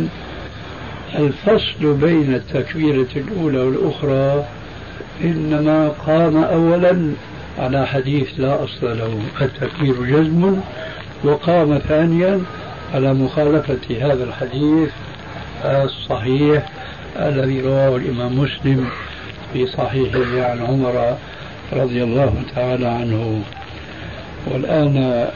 الفصل 1.19 1.95
بين 1.95 2.35
التكبيرة 2.35 3.09
الأولى 3.17 3.59
والأخرى 3.59 4.45
إنما 5.25 5.89
قام 5.89 6.37
أولا 6.37 7.13
على 7.59 7.87
حديث 7.87 8.29
لا 8.39 8.65
أصل 8.65 8.99
له 8.99 9.21
التكبير 9.41 10.05
جزم 10.05 10.61
وقام 11.25 11.79
ثانيا 11.79 12.41
على 12.95 13.15
مخالفة 13.15 13.97
هذا 14.01 14.25
الحديث 14.25 14.91
الصحيح 15.65 16.69
الذي 17.17 17.61
رواه 17.61 17.97
الإمام 17.97 18.39
مسلم 18.39 18.89
في 19.53 19.67
صحيحه 19.67 20.51
عن 20.51 20.61
عمر 20.61 21.17
رضي 21.73 22.03
الله 22.03 22.35
تعالى 22.55 22.87
عنه. 22.87 23.43
والآن 24.47 25.27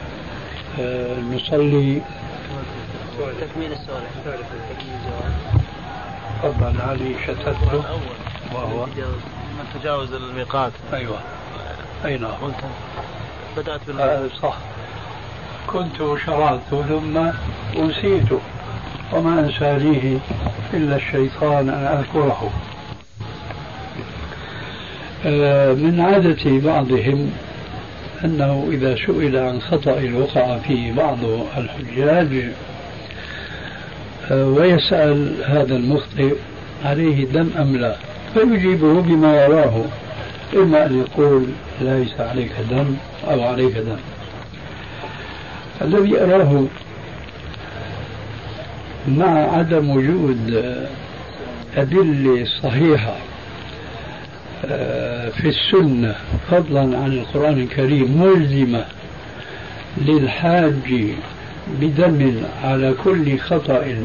آه، 0.79 1.15
نصلي 1.35 2.01
تكميل 3.15 3.71
السؤال. 3.71 4.03
تكميل 4.25 4.95
الجواب. 4.95 5.33
تفضل 6.43 6.81
علي 6.81 7.15
شتته 7.27 7.83
وهو 8.53 8.85
من 8.85 9.65
تجاوز 9.81 10.13
الميقات. 10.13 10.71
أيوه. 10.93 11.17
اي 12.05 12.17
نعم 12.17 12.31
قلت. 12.31 12.55
بدأت 13.57 13.79
بال 13.87 14.01
آه 14.01 14.27
صح. 14.41 14.57
كنت 15.67 16.17
شرعت 16.25 16.59
ثم 16.69 17.17
أنسيت 17.77 18.29
وما 19.13 19.39
أنسانيه 19.39 20.17
إلا 20.73 20.95
الشيطان 20.95 21.69
أن 21.69 21.97
أذكره. 21.97 22.51
آه 25.25 25.73
من 25.73 26.01
عادة 26.01 26.71
بعضهم 26.71 27.31
أنه 28.25 28.67
إذا 28.71 28.95
سئل 28.95 29.37
عن 29.37 29.61
خطأ 29.61 30.11
وقع 30.13 30.57
فيه 30.57 30.93
بعض 30.93 31.17
الحجاج 31.57 32.51
ويسأل 34.31 35.43
هذا 35.45 35.75
المخطئ 35.75 36.35
عليه 36.85 37.25
دم 37.25 37.49
أم 37.59 37.77
لا. 37.77 37.95
فيجيبه 38.33 39.01
بما 39.01 39.45
يراه 39.45 39.85
إما 40.55 40.85
أن 40.85 40.99
يقول 40.99 41.45
ليس 41.81 42.19
عليك 42.19 42.51
دم 42.71 42.95
أو 43.27 43.43
عليك 43.43 43.77
دم. 43.77 43.97
الذي 45.81 46.21
أراه 46.21 46.65
مع 49.07 49.57
عدم 49.57 49.89
وجود 49.89 50.63
أدلة 51.77 52.45
صحيحة 52.63 53.15
آه، 54.65 55.29
في 55.29 55.47
السنة 55.49 56.15
فضلا 56.51 56.79
عن 56.81 57.11
القرآن 57.11 57.53
الكريم 57.53 58.21
ملزمة 58.21 58.85
للحاج 59.97 60.73
بدم 61.81 62.33
على 62.63 62.93
كل 63.03 63.39
خطأ 63.39 63.95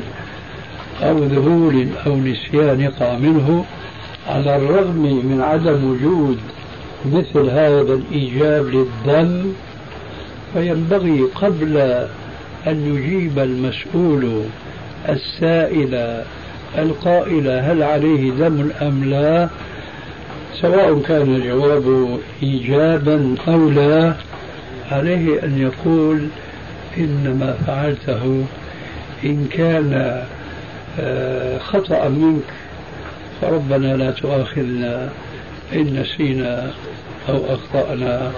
أو 1.03 1.19
ذهول 1.19 1.87
أو 2.07 2.17
نسيان 2.17 2.81
يقع 2.81 3.19
منه 3.19 3.65
على 4.29 4.57
الرغم 4.57 5.03
من 5.03 5.41
عدم 5.41 5.91
وجود 5.91 6.39
مثل 7.07 7.51
هذا 7.51 7.95
الإيجاب 7.95 8.67
للدم 8.67 9.53
فينبغي 10.55 11.21
قبل 11.35 11.77
أن 12.67 12.97
يجيب 12.97 13.39
المسؤول 13.39 14.43
السائل 15.09 16.25
القائل 16.79 17.49
هل 17.49 17.83
عليه 17.83 18.31
دم 18.31 18.71
أم 18.83 19.05
لا 19.05 19.49
سواء 20.61 21.03
كان 21.09 21.35
الجواب 21.35 22.19
إيجابا 22.43 23.35
أو 23.49 23.71
لا 23.71 24.15
عليه 24.91 25.45
أن 25.45 25.59
يقول 25.59 26.29
إنما 26.99 27.57
فعلته 27.67 28.45
إن 29.25 29.49
كان 29.53 30.23
آه، 31.01 31.59
خطأ 31.59 32.09
منك 32.09 32.43
فربنا 33.41 33.97
لا 33.97 34.11
تؤاخذنا 34.11 35.09
إن 35.73 36.01
نسينا 36.01 36.71
أو 37.29 37.41
أخطأنا. 37.55 38.33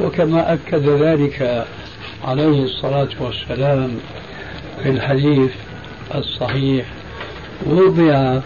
وكما 0.00 0.52
أكد 0.52 0.88
ذلك 0.88 1.66
عليه 2.24 2.64
الصلاة 2.64 3.08
والسلام 3.20 3.90
في 4.82 4.88
الحديث 4.88 5.50
الصحيح. 6.14 6.86
وضع 7.66 8.40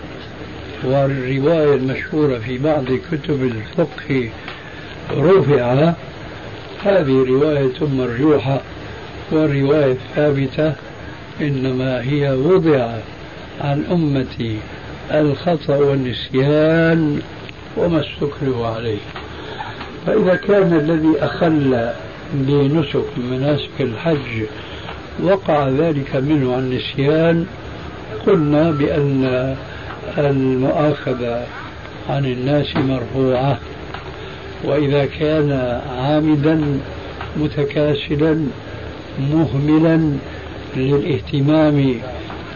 والرواية 0.85 1.75
المشهورة 1.75 2.39
في 2.39 2.59
بعض 2.59 2.85
كتب 2.85 3.43
الفقه 3.43 4.31
رفع 5.11 5.93
هذه 6.85 7.25
رواية 7.29 7.81
مرجوحة 7.81 8.61
والرواية 9.33 9.93
الثابتة 9.93 10.73
إنما 11.41 12.03
هي 12.03 12.31
وضع 12.31 12.91
عن 13.61 13.85
أمتي 13.91 14.59
الخطأ 15.15 15.77
والنسيان 15.77 17.21
وما 17.77 18.01
استكرهوا 18.01 18.67
عليه. 18.67 18.99
فإذا 20.07 20.35
كان 20.35 20.73
الذي 20.73 21.25
أخل 21.25 21.91
بنسك 22.35 23.05
من 23.17 23.31
مناسك 23.31 23.81
الحج 23.81 24.47
وقع 25.23 25.69
ذلك 25.69 26.17
منه 26.17 26.55
عن 26.55 26.71
نسيان 26.71 27.47
قلنا 28.27 28.71
بأن 28.71 29.57
المؤاخذة 30.19 31.47
عن 32.09 32.25
الناس 32.25 32.77
مرفوعة. 32.77 33.59
وإذا 34.65 35.07
كان 35.07 35.81
عامدا 35.99 36.81
متكاسلا 37.37 38.47
مهملا 39.19 40.13
للاهتمام 40.77 41.95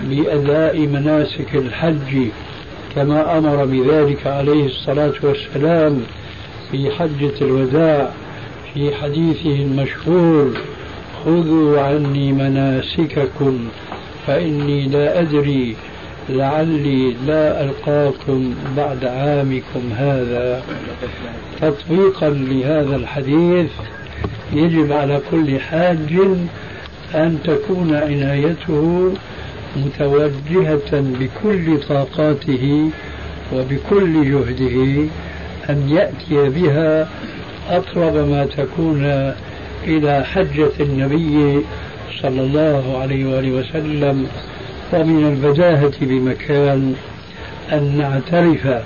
بأداء 0.02 0.78
مناسك 0.78 1.54
الحج 1.54 2.28
كما 2.94 3.38
أمر 3.38 3.64
بذلك 3.64 4.26
عليه 4.26 4.66
الصلاة 4.66 5.12
والسلام 5.22 6.02
في 6.70 6.90
حجة 6.90 7.32
الوداع 7.40 8.10
في 8.74 8.94
حديثه 8.94 9.62
المشهور 9.62 10.52
خذوا 11.24 11.80
عني 11.80 12.32
مناسككم 12.32 13.68
فإني 14.26 14.88
لا 14.88 15.20
أدري 15.20 15.76
لعلي 16.28 17.14
لا 17.26 17.64
ألقاكم 17.64 18.54
بعد 18.76 19.04
عامكم 19.04 19.92
هذا. 19.96 20.62
تطبيقا 21.60 22.28
لهذا 22.28 22.96
الحديث 22.96 23.70
يجب 24.52 24.92
على 24.92 25.20
كل 25.30 25.60
حاج 25.60 26.14
أن 27.14 27.38
تكون 27.44 27.94
عنايته 27.94 29.12
متوجهة 29.76 30.90
بكل 30.92 31.78
طاقاته 31.88 32.90
وبكل 33.54 34.30
جهده 34.30 35.08
أن 35.70 35.88
يأتي 35.88 36.48
بها 36.48 37.08
أقرب 37.70 38.14
ما 38.28 38.46
تكون 38.56 39.32
إلى 39.86 40.24
حجة 40.24 40.70
النبي 40.80 41.60
صلى 42.22 42.40
الله 42.40 42.98
عليه 43.02 43.24
وآله 43.36 43.50
وسلم 43.52 44.26
ومن 44.92 45.26
البداهة 45.26 45.92
بمكان 46.00 46.94
أن 47.72 47.98
نعترف 47.98 48.82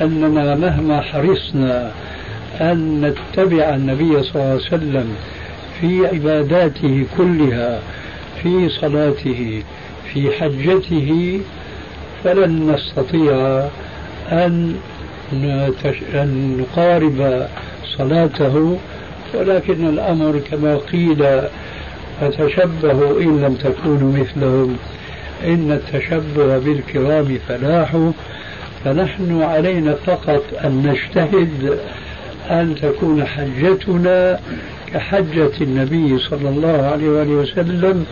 أننا 0.00 0.54
مهما 0.54 1.00
حرصنا 1.00 1.92
أن 2.60 3.00
نتبع 3.00 3.74
النبي 3.74 4.22
صلى 4.22 4.34
الله 4.34 4.46
عليه 4.46 4.54
وسلم 4.54 5.16
في 5.80 6.06
عباداته 6.06 7.06
كلها 7.18 7.80
في 8.42 8.68
صلاته 8.68 9.62
في 10.12 10.30
حجته 10.30 11.40
فلن 12.24 12.72
نستطيع 12.72 13.64
أن 14.32 14.76
أن 16.14 16.56
نقارب 16.60 17.48
صلاته. 17.98 18.78
ولكن 19.34 19.88
الأمر 19.88 20.40
كما 20.50 20.76
قيل 20.76 21.42
فتشبهوا 22.20 23.20
إن 23.20 23.40
لم 23.40 23.54
تكونوا 23.54 24.12
مثلهم. 24.12 24.76
إن 25.44 25.72
التشبه 25.72 26.58
بالكرام 26.58 27.38
فلاح 27.48 27.96
فنحن 28.84 29.42
علينا 29.42 29.94
فقط 29.94 30.42
أن 30.64 30.82
نجتهد 30.86 31.78
أن 32.50 32.74
تكون 32.82 33.24
حجتنا 33.24 34.40
كحجة 34.92 35.50
النبي 35.60 36.18
صلى 36.18 36.48
الله 36.48 36.90
عليه 36.92 37.08
وآله 37.08 37.30
وسلم 37.30 38.06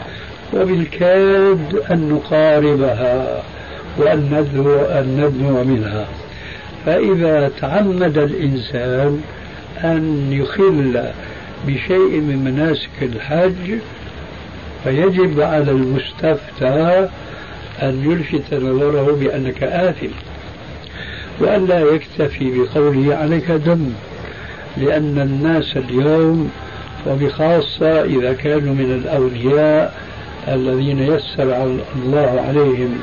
وبالكاد 0.55 1.82
أن 1.91 2.09
نقاربها 2.09 3.43
وأن 3.99 4.18
ندنو 4.18 4.80
أن 4.80 5.07
ندنو 5.20 5.64
منها. 5.64 6.07
فإذا 6.86 7.51
تعمد 7.61 8.18
الإنسان 8.18 9.20
أن 9.84 10.28
يخل 10.32 11.03
بشيء 11.66 12.20
من 12.20 12.45
مناسك 12.45 13.03
الحج 13.03 13.78
فيجب 14.84 15.41
على 15.41 15.70
المستفتى 15.70 17.09
أن 17.82 18.11
يلفت 18.11 18.55
نظره 18.55 19.16
بأنك 19.20 19.62
آثم 19.62 20.12
وأن 21.41 21.66
لا 21.66 21.80
يكتفي 21.80 22.51
بقوله 22.51 23.16
عليك 23.16 23.51
دم. 23.51 23.93
لأن 24.81 25.18
الناس 25.18 25.76
اليوم 25.76 26.51
وبخاصة 27.07 28.05
إذا 28.05 28.33
كانوا 28.33 28.74
من 28.74 29.03
الأولياء 29.05 29.95
الذين 30.49 30.99
يسر 30.99 31.76
الله 31.97 32.45
عليهم 32.49 32.99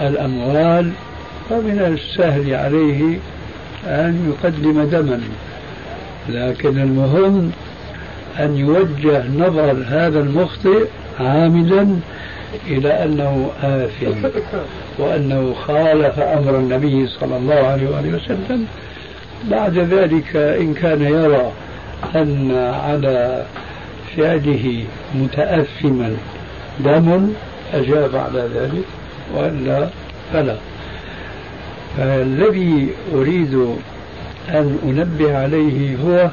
الأموال 0.00 0.90
فمن 1.50 1.98
السهل 1.98 2.54
عليه 2.54 3.18
أن 3.86 4.34
يقدم 4.34 4.82
دما. 4.82 5.20
لكن 6.28 6.78
المهم 6.78 7.50
أن 8.40 8.56
يوجه 8.56 9.28
نظر 9.38 9.84
هذا 9.88 10.20
المخطئ 10.20 10.84
عامدا 11.20 12.00
إلى 12.66 13.04
أنه 13.04 13.50
آثم 13.62 14.28
وأنه 14.98 15.54
خالف 15.66 16.18
أمر 16.18 16.56
النبي 16.56 17.06
صلى 17.06 17.36
الله 17.36 17.54
عليه 17.54 18.14
وسلم 18.14 18.66
بعد 19.50 19.78
ذلك 19.78 20.36
إن 20.36 20.74
كان 20.74 21.02
يرى 21.02 21.52
أن 22.16 22.50
على 22.84 23.44
فعله 24.16 24.84
متأثما 25.14 26.16
دم 26.84 27.32
أجاب 27.74 28.16
على 28.16 28.48
ذلك 28.54 28.84
وإلا 29.34 29.88
فلا 30.32 30.56
فالذي 31.98 32.88
أريد 33.14 33.54
أن 34.48 34.78
أنبه 34.84 35.38
عليه 35.38 35.96
هو 35.96 36.30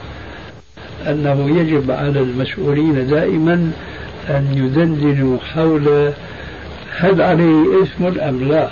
أنه 1.08 1.60
يجب 1.60 1.92
على 1.92 2.20
المسؤولين 2.20 3.08
دائما 3.08 3.72
أن 4.30 4.48
يدندنوا 4.54 5.38
حول 5.54 6.12
هل 6.98 7.22
عليه 7.22 7.84
اسم 7.84 8.20
أم 8.20 8.44
لا 8.44 8.68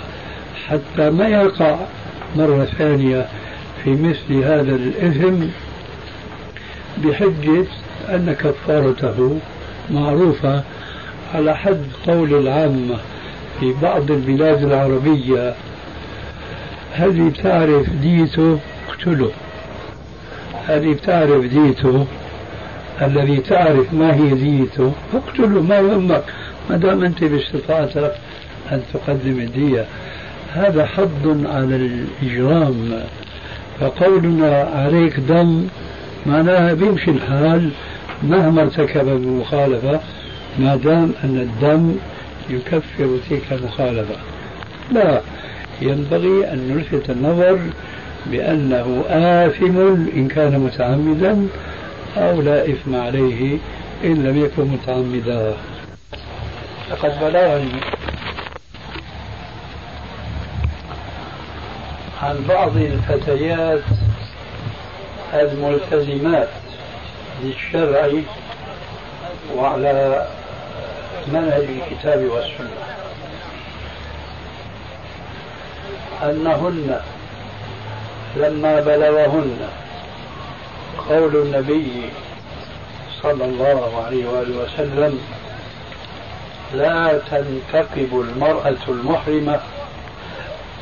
حتى 0.68 1.10
ما 1.10 1.28
يقع 1.28 1.76
مرة 2.36 2.64
ثانية 2.78 3.26
في 3.88 3.94
مثل 3.94 4.44
هذا 4.44 4.74
الإثم 4.74 5.44
بحجة 7.04 7.66
أن 8.08 8.36
كفارته 8.40 9.38
معروفة 9.90 10.62
على 11.34 11.56
حد 11.56 11.82
قول 12.06 12.34
العامة 12.34 12.96
في 13.60 13.74
بعض 13.82 14.10
البلاد 14.10 14.62
العربية. 14.62 15.54
هذه 16.92 17.28
بتعرف 17.28 17.90
ديته؟ 17.90 18.58
اقتله. 18.88 19.30
هذه 20.66 20.92
بتعرف 20.92 21.44
ديته؟ 21.44 22.06
الذي 23.02 23.36
تعرف 23.36 23.94
ما 23.94 24.14
هي 24.14 24.34
ديته؟ 24.34 24.92
اقتله. 25.14 25.62
ما 25.62 25.78
يهمك 25.78 26.24
ما 26.70 26.76
دام 26.76 27.04
أنت 27.04 27.24
باستطاعتك 27.24 28.12
أن 28.72 28.82
تقدم 28.94 29.40
الدية. 29.40 29.84
هذا 30.54 30.86
حض 30.86 31.46
على 31.46 31.76
الإجرام. 31.76 33.02
فقولنا 33.80 34.68
عليك 34.74 35.20
دم 35.20 35.66
معناها 36.26 36.74
بيمشي 36.74 37.10
الحال 37.10 37.70
مهما 38.22 38.62
ارتكب 38.62 39.08
المخالفة 39.08 40.00
ما 40.58 40.76
دام 40.76 41.12
أن 41.24 41.36
الدم 41.36 41.96
يكفر 42.50 43.18
تلك 43.30 43.42
المخالفة. 43.52 44.14
لا 44.92 45.20
ينبغي 45.82 46.52
أن 46.52 46.58
نلفت 46.70 47.10
النظر 47.10 47.58
بأنه 48.26 49.04
آثم 49.08 49.78
إن 50.16 50.28
كان 50.28 50.60
متعمدا 50.60 51.46
أو 52.16 52.42
لا 52.42 52.64
إثم 52.64 52.96
عليه 52.96 53.58
إن 54.04 54.14
لم 54.14 54.44
يكن 54.44 54.64
متعمدا. 54.64 55.54
لقد 56.90 57.12
بلغني 57.20 57.80
عن 62.22 62.44
بعض 62.48 62.76
الفتيات 62.76 63.80
الملتزمات 65.34 66.48
للشرع 67.42 68.10
وعلى 69.54 70.26
منهج 71.32 71.66
الكتاب 71.68 72.24
والسنة. 72.24 72.78
أنهن 76.22 77.00
لما 78.36 78.80
بلغهن 78.80 79.68
قول 81.08 81.36
النبي 81.36 82.10
صلى 83.22 83.44
الله 83.44 84.02
عليه 84.06 84.26
وآله 84.26 84.56
وسلم 84.64 85.20
لا 86.74 87.20
تنتقب 87.30 88.20
المرأة 88.20 88.76
المحرمة 88.88 89.60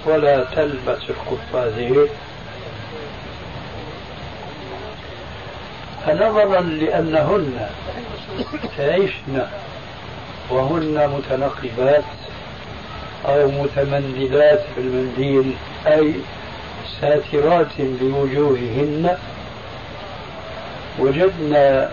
ولا 0.06 0.44
تلبس 0.44 1.02
القفازين 1.10 2.06
فنظرا 6.06 6.60
لأنهن 6.60 7.68
تعيشن 8.76 9.46
وهن 10.50 11.10
متنقبات 11.16 12.04
أو 13.26 13.50
متمندلات 13.50 14.64
بالمنديل 14.76 15.54
أي 15.86 16.14
ساترات 17.00 17.80
لوجوههن. 18.00 19.16
وجدنا 20.98 21.90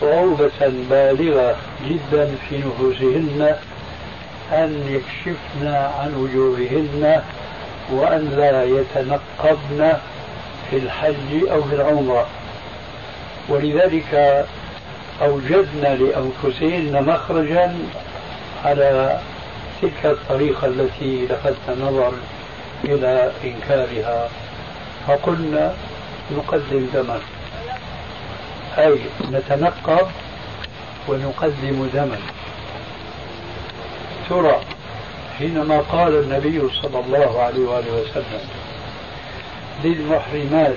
صعوبة 0.00 0.72
بالغة 0.90 1.56
جدا 1.88 2.34
في 2.48 2.58
نفوسهن. 2.58 3.56
أن 4.52 4.84
يكشفن 4.88 5.66
عن 5.66 6.14
وجوههن 6.14 7.22
وأن 7.92 8.30
لا 8.36 8.64
يتنقبن 8.64 9.92
في 10.70 10.76
الحج 10.76 11.48
أو 11.50 11.62
في 11.62 11.74
العمرة. 11.74 12.26
ولذلك 13.48 14.44
أوجدنا 15.22 15.94
لأنفسهن 15.94 17.04
مخرجا 17.06 17.78
على 18.64 19.20
تلك 19.82 20.06
الطريقة 20.06 20.66
التي 20.66 21.26
لفتنا 21.26 21.84
نظر 21.84 22.12
إلى 22.84 23.32
إنكارها. 23.44 24.28
فقلنا 25.06 25.74
نقدم 26.36 26.86
دما. 26.94 27.18
أي 28.78 28.98
نتنقب 29.32 30.06
ونقدم 31.08 31.88
دما. 31.94 32.18
ترى 34.30 34.60
حينما 35.38 35.80
قال 35.92 36.14
النبي 36.14 36.62
صلى 36.82 37.00
الله 37.06 37.42
عليه 37.42 37.66
وآله 37.68 37.92
وسلم 38.02 38.40
للمحرمات 39.84 40.76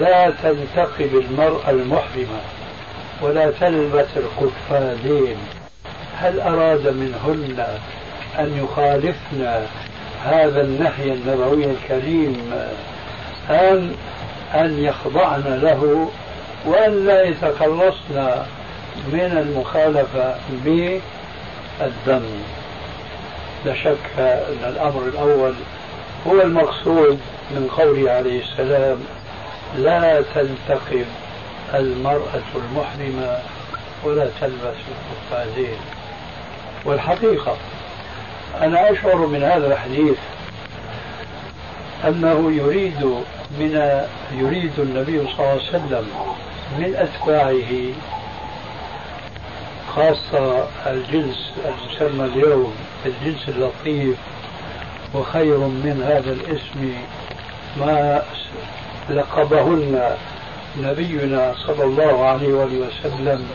لا 0.00 0.30
تنتقب 0.42 1.24
المرأة 1.24 1.70
المحرمة 1.70 2.40
ولا 3.22 3.50
تلبس 3.50 4.06
القفازين. 4.16 5.36
هل 6.16 6.40
أراد 6.40 6.88
منهن 6.88 7.66
أن 8.38 8.64
يخالفن 8.64 9.66
هذا 10.24 10.60
النهي 10.60 11.12
النبوي 11.12 11.64
الكريم 11.64 12.52
أم 13.50 13.92
أن 14.54 14.84
يخضعن 14.84 15.60
له 15.62 16.10
وأن 16.66 17.06
لا 17.06 17.22
يتخلصن 17.22 18.42
من 19.12 19.38
المخالفة 19.38 20.34
بالدم 21.80 22.26
لا 23.64 23.74
شك 23.74 24.18
أن 24.18 24.68
الأمر 24.68 25.02
الأول 25.02 25.54
هو 26.26 26.40
المقصود 26.42 27.20
من 27.50 27.70
قوله 27.78 28.10
عليه 28.10 28.42
السلام 28.42 28.98
لا 29.76 30.22
تنتقب 30.34 31.06
المرأة 31.74 32.42
المحرمة 32.54 33.38
ولا 34.04 34.28
تلبس 34.40 34.76
القفازين. 34.88 35.76
والحقيقة 36.84 37.56
أنا 38.60 38.92
أشعر 38.92 39.16
من 39.16 39.42
هذا 39.42 39.72
الحديث 39.72 40.16
أنه 42.04 42.52
يريد 42.52 43.02
من 43.58 44.02
يريد 44.32 44.72
النبي 44.78 45.18
صلى 45.18 45.32
الله 45.38 45.50
عليه 45.50 45.62
وسلم 45.62 46.06
من 46.78 46.94
أتباعه 46.96 47.92
خاصة 49.98 50.66
الجنس 50.86 51.52
المسمى 51.64 52.24
اليوم 52.24 52.74
الجنس 53.06 53.48
اللطيف 53.48 54.16
وخير 55.14 55.58
من 55.58 56.02
هذا 56.06 56.32
الاسم 56.32 56.94
ما 57.80 58.22
لقبهن 59.10 60.16
نبينا 60.82 61.54
صلى 61.66 61.84
الله 61.84 62.24
عليه 62.24 62.48
وسلم 62.48 63.46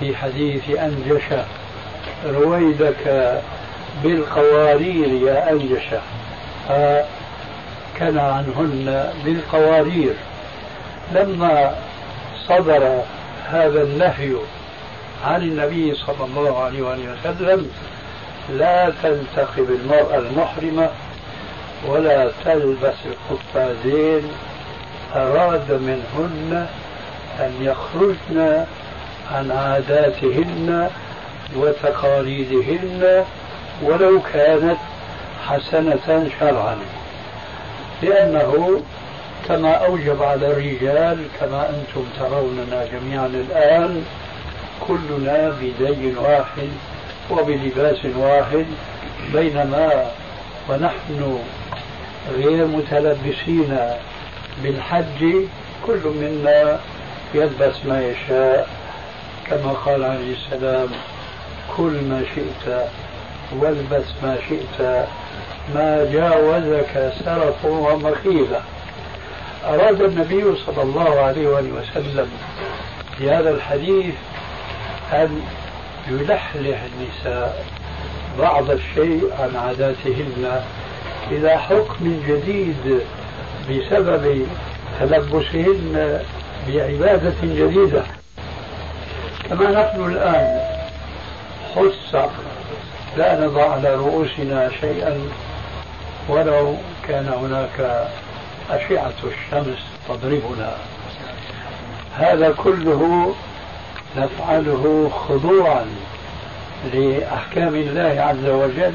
في 0.00 0.16
حديث 0.16 0.70
أنجشة 0.70 1.44
رويدك 2.26 3.32
بالقوارير 4.04 5.08
يا 5.26 5.50
أنجشة 5.52 6.00
كان 7.98 8.18
عنهن 8.18 9.12
بالقوارير. 9.24 10.14
لما 11.12 11.74
صدر 12.48 13.02
هذا 13.48 13.82
النهي 13.82 14.32
عن 15.26 15.42
النبي 15.42 15.94
صلى 15.94 16.24
الله 16.24 16.62
عليه 16.62 16.82
وآله 16.82 17.14
وسلم 17.24 17.70
لا 18.50 18.92
تنتخب 19.02 19.70
المرأة 19.70 20.18
المحرمة 20.18 20.88
ولا 21.86 22.30
تلبس 22.44 22.94
القفازين 23.06 24.22
أراد 25.14 25.72
منهن 25.72 26.66
أن 27.40 27.52
يخرجن 27.60 28.64
عن 29.32 29.50
عاداتهن 29.50 30.90
وتقاليدهن 31.56 33.24
ولو 33.82 34.20
كانت 34.32 34.78
حسنة 35.46 36.28
شرعا. 36.40 36.78
لأنه 38.02 38.80
كما 39.48 39.72
أوجب 39.72 40.22
على 40.22 40.46
الرجال 40.46 41.18
كما 41.40 41.68
أنتم 41.68 42.04
تروننا 42.18 42.86
جميعا 42.92 43.26
الآن 43.26 44.04
كلنا 44.88 45.54
بدين 45.60 46.18
واحد 46.18 46.68
وبلباس 47.30 47.98
واحد 48.16 48.66
بينما 49.32 50.10
ونحن 50.68 51.38
غير 52.36 52.66
متلبسين 52.66 53.78
بالحج 54.62 55.34
كل 55.86 56.00
منا 56.04 56.78
يلبس 57.34 57.76
ما 57.88 58.02
يشاء. 58.06 58.68
كما 59.50 59.72
قال 59.72 60.04
عليه 60.04 60.34
السلام 60.34 60.88
كل 61.76 61.92
ما 62.08 62.22
شئت 62.34 62.86
والبس 63.52 64.04
ما 64.22 64.36
شئت 64.48 65.06
ما 65.74 66.08
جاوزك 66.12 67.12
سرف 67.24 67.64
ومخيلة 67.64 68.60
أراد 69.64 70.02
النبي 70.02 70.44
صلى 70.66 70.82
الله 70.82 71.20
عليه 71.20 71.46
وسلم 71.46 72.28
في 73.18 73.30
هذا 73.30 73.50
الحديث 73.50 74.14
أن 75.12 75.40
يلحلح 76.08 76.82
النساء 76.82 77.64
بعض 78.38 78.70
الشيء 78.70 79.30
عن 79.40 79.56
عاداتهن 79.56 80.62
إلى 81.30 81.58
حكم 81.58 82.22
جديد 82.28 83.00
بسبب 83.70 84.46
تلبسهن 85.00 86.20
بعبادة 86.68 87.34
جديدة. 87.42 88.02
كما 89.48 89.70
نحن 89.70 90.04
الآن 90.04 90.60
خص 91.74 92.14
لا 93.16 93.46
نضع 93.46 93.70
على 93.70 93.94
رؤوسنا 93.94 94.70
شيئا 94.80 95.20
ولو 96.28 96.74
كان 97.08 97.28
هناك 97.28 98.06
أشعة 98.70 99.14
الشمس 99.24 99.78
تضربنا. 100.08 100.76
هذا 102.16 102.54
كله 102.56 103.34
نفعله 104.16 105.10
خضوعا 105.28 105.86
لأحكام 106.94 107.74
الله 107.74 108.16
عز 108.22 108.46
وجل 108.48 108.94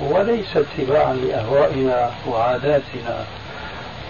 وليس 0.00 0.56
اتباعا 0.56 1.14
لأهوائنا 1.14 2.10
وعاداتنا. 2.28 3.24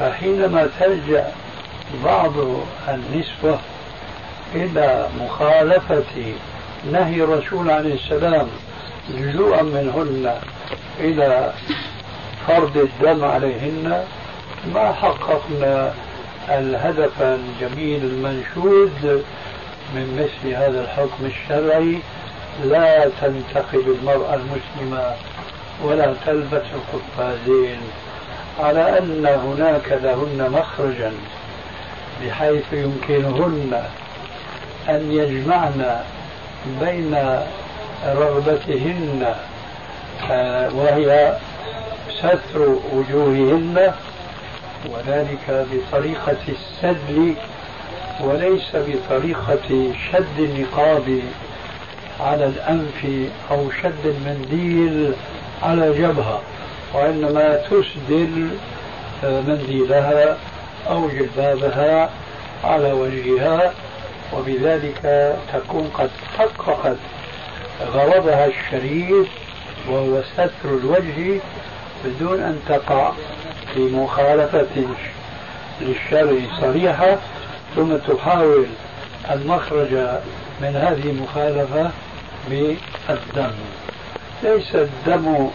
فحينما 0.00 0.68
تلجأ 0.80 1.32
بعض 2.04 2.32
النسوة 2.88 3.58
إلى 4.54 5.08
مخالفة 5.20 6.32
نهي 6.92 7.22
الرسول 7.22 7.70
عليه 7.70 7.94
السلام 7.94 8.46
لجوءا 9.10 9.62
منهن 9.62 10.34
إلى 11.00 11.52
فرض 12.46 12.76
الدم 12.76 13.24
عليهن 13.24 14.04
ما 14.74 14.92
حققنا 14.92 15.92
الهدف 16.48 17.22
الجميل 17.22 18.04
المنشود 18.04 19.24
من 19.94 20.22
مثل 20.22 20.54
هذا 20.54 20.80
الحكم 20.80 21.26
الشرعي 21.26 21.98
لا 22.64 23.08
تنتقد 23.20 23.84
المرأة 23.88 24.34
المسلمة 24.34 25.14
ولا 25.84 26.14
تلبس 26.26 26.62
القفازين 26.74 27.80
على 28.60 28.98
أن 28.98 29.26
هناك 29.26 29.98
لهن 30.02 30.50
مخرجا 30.52 31.12
بحيث 32.22 32.72
يمكنهن 32.72 33.82
أن 34.88 35.12
يجمعن 35.12 36.00
بين 36.80 37.16
رغبتهن 38.06 39.34
آه، 40.30 40.74
وهي 40.74 41.36
ستر 42.18 42.76
وجوههن 42.92 43.92
وذلك 44.90 45.66
بطريقة 45.72 46.36
السدل 46.48 47.34
وليس 48.24 48.70
بطريقة 48.74 49.92
شد 50.12 50.38
النقاب 50.38 51.20
على 52.20 52.46
الأنف 52.46 53.28
أو 53.50 53.70
شد 53.70 54.06
المنديل 54.06 55.12
على 55.62 55.92
جبهة 55.92 56.40
وإنما 56.94 57.56
تسدل 57.56 58.48
آه، 59.24 59.40
منديلها 59.40 60.36
أو 60.90 61.08
جلبابها 61.08 62.10
على 62.64 62.92
وجهها 62.92 63.72
وبذلك 64.32 65.34
تكون 65.52 65.90
قد 65.94 66.10
حققت 66.38 66.96
غرضها 67.92 68.46
الشريف 68.46 69.28
وهو 69.88 70.22
ستر 70.34 70.68
الوجه 70.68 71.40
بدون 72.04 72.40
أن 72.40 72.58
تقع 72.68 73.12
في 73.74 73.80
مخالفة 73.80 74.66
للشرع 75.80 76.36
صريحة. 76.60 77.18
ثم 77.76 77.96
تحاول 77.96 78.66
المخرج 79.30 79.92
من 80.60 80.76
هذه 80.76 81.10
المخالفة 81.10 81.90
بالدم. 82.50 83.52
ليس 84.42 84.74
الدم 84.74 85.48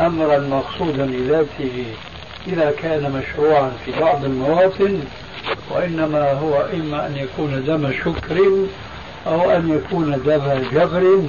أمرا 0.00 0.38
مقصودا 0.38 1.06
لذاته 1.06 1.84
إذا 2.46 2.72
كان 2.82 3.12
مشروعا 3.12 3.72
في 3.84 4.00
بعض 4.00 4.24
المواطن 4.24 5.00
وإنما 5.70 6.32
هو 6.32 6.66
إما 6.74 7.06
أن 7.06 7.16
يكون 7.16 7.64
دم 7.64 7.92
شكر 7.92 8.50
أو 9.26 9.50
أن 9.50 9.70
يكون 9.70 10.22
دم 10.26 10.62
جبر. 10.72 11.22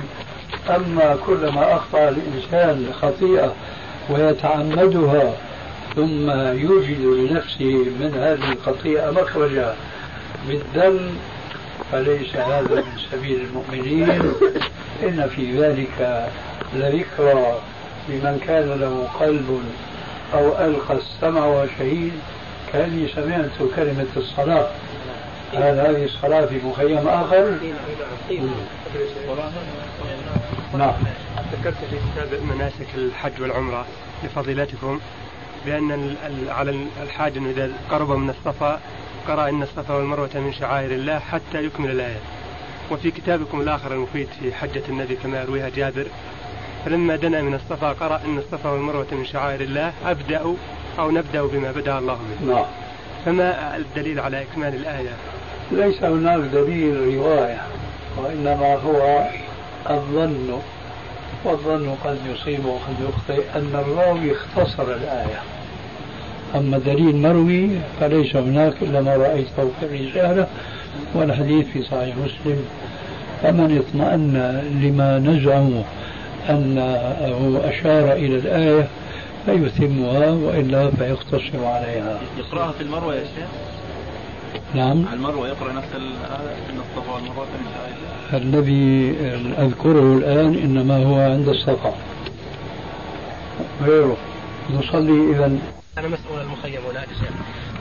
أما 0.70 1.18
كلما 1.26 1.76
أخطأ 1.76 2.10
الإنسان 2.10 2.94
خطيئة 3.02 3.54
ويتعمدها 4.10 5.34
ثم 5.96 6.32
يوجد 6.32 7.02
لنفسه 7.02 7.86
من 8.00 8.12
هذه 8.16 8.52
الخطيئة 8.52 9.12
مخرجا 9.12 9.76
بالدم 10.48 11.00
فليس 11.92 12.36
هذا 12.36 12.76
من 12.76 12.98
سبيل 13.12 13.42
المؤمنين. 13.42 14.10
إن 15.04 15.30
في 15.36 15.62
ذلك 15.62 16.28
لذكرى 16.74 17.60
لمن 18.10 18.40
كان 18.48 18.80
له 18.80 19.08
قلب 19.20 19.64
أو 20.34 20.66
ألقى 20.66 20.94
السمع 20.94 21.46
وشهيد 21.46 22.14
كأني 22.74 23.08
سمعت 23.08 23.72
كلمة 23.76 24.08
الصلاة. 24.18 24.68
هل 25.54 25.80
هذه 25.80 26.06
الصلاة 26.06 26.46
في 26.46 26.60
مخيم 26.66 27.08
آخر؟ 27.08 27.58
نعم. 30.74 30.94
ذكرت 31.52 31.78
في 31.90 31.96
كتاب 31.96 32.40
مناسك 32.44 32.88
الحج 32.96 33.42
والعمرة 33.42 33.86
لفضيلتكم 34.24 35.00
بأن 35.66 36.16
على 36.50 36.86
الحاج 37.04 37.38
أنه 37.38 37.50
إذا 37.50 37.72
قرب 37.92 38.12
من 38.12 38.30
الصفا 38.30 38.80
قرأ 39.28 39.50
إن 39.50 39.64
الصفا 39.64 39.94
والمروة 39.94 40.30
من 40.36 40.54
شعائر 40.54 40.92
الله 40.92 41.20
حتى 41.20 41.64
يكمل 41.64 41.92
الآية. 41.92 42.20
وفي 42.92 43.12
كتابكم 43.12 43.62
الآخر 43.62 43.94
المفيد 43.94 44.28
في 44.40 44.54
حجة 44.54 44.84
النبي 44.90 45.16
كما 45.16 45.42
يرويها 45.42 45.70
جابر 45.70 46.06
فلما 46.86 47.16
دنا 47.16 47.42
من 47.42 47.54
الصفا 47.54 47.92
قرأ 47.92 48.22
إن 48.26 48.38
الصفا 48.38 48.70
والمروة 48.70 49.08
من 49.12 49.26
شعائر 49.26 49.62
الله 49.62 49.94
أبدأ 50.06 50.56
أو 51.00 51.12
نبدأ 51.12 51.42
بما 51.42 51.72
بدأ 51.72 52.00
الله 52.00 52.14
به. 52.14 52.54
نعم. 52.54 52.66
فما 53.26 53.78
الدليل 53.78 54.20
على 54.20 54.42
إكمال 54.42 54.76
الآية؟ 54.76 55.14
ليس 55.72 56.04
هناك 56.04 56.40
دليل 56.40 57.16
رواية 57.16 57.62
وإنما 58.18 58.76
هو 58.76 59.28
الظن 59.90 60.62
والظن 61.46 61.96
قد 62.04 62.18
يصيب 62.26 62.66
وقد 62.66 62.96
يخطئ 63.10 63.44
أن 63.56 63.84
الراوي 63.86 64.32
اختصر 64.32 64.84
الآية. 64.84 65.42
أما 66.56 66.78
دليل 66.78 67.16
مروي 67.16 67.70
فليس 68.00 68.36
هناك 68.36 68.74
إلا 68.82 69.02
ما 69.02 69.16
رأيته 69.16 69.70
في 69.80 69.86
الرسالة 69.86 70.48
والحديث 71.16 71.68
في 71.68 71.84
صحيح 71.84 72.16
مسلم. 72.18 72.66
فمن 73.42 73.78
اطمأن 73.78 74.34
لما 74.84 75.20
نزعم 75.20 75.84
أنه 76.50 77.62
أشار 77.64 78.14
إلى 78.14 78.36
الآية 78.36 78.88
فيتمها 79.46 80.30
وإلا 80.30 80.92
فيقتصر 80.92 81.66
عليها. 81.66 82.20
يقرأها 82.40 82.72
في 82.72 82.84
المروة 82.84 83.16
يا 83.16 83.24
شيخ؟ 83.24 83.48
نعم. 84.76 85.06
على 85.08 85.16
المروة 85.16 85.48
يقرأ 85.48 85.74
نفس 85.74 85.88
الآية 85.96 86.58
من 86.74 86.80
الصفا 86.80 87.14
والمروة 87.14 87.46
من 87.46 87.70
الذي 88.34 89.16
أذكره 89.60 90.18
الآن 90.18 90.56
إنما 90.56 91.06
هو 91.06 91.20
عند 91.20 91.48
الصفا. 91.48 91.94
غيره. 93.86 94.18
نصلي 94.80 95.32
إذا 95.32 95.52
أنا 96.00 96.08
مسؤول 96.08 96.42
المخيم 96.42 96.82
هناك 96.92 97.08
شيخ. 97.20 97.32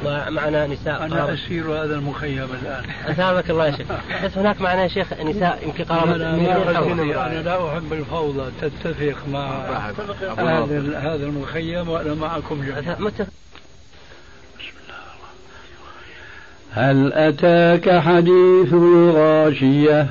ومعنا 0.04 0.66
نساء 0.66 1.04
أنا 1.04 1.34
أسير 1.34 1.72
هذا 1.72 1.94
المخيم 1.94 2.48
الآن. 2.62 2.84
أثابك 3.06 3.50
الله 3.50 3.66
يا 3.66 3.76
شيخ. 3.76 3.86
بس 4.24 4.38
هناك 4.38 4.60
معنا 4.60 4.82
يا 4.82 4.88
شيخ 4.88 5.12
نساء 5.12 5.58
يمكن 5.62 5.84
قرابة 5.84 6.16
أنا, 6.16 6.34
أنا 7.26 7.42
لا 7.42 7.68
أحب 7.72 7.92
الفوضى 7.92 8.50
تتفق 8.60 9.16
مع 9.32 9.48
هذا 10.38 10.98
هذا 10.98 11.26
المخيم 11.26 11.88
وأنا 11.88 12.14
معكم 12.14 12.62
جميعا. 12.62 12.98
هل 16.72 17.12
أتاك 17.12 17.98
حديث 17.98 18.72
الغاشية؟ 18.72 20.06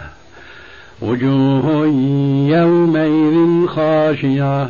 وجوه 1.02 1.86
يومئذ 2.58 3.68
خاشعة. 3.68 4.70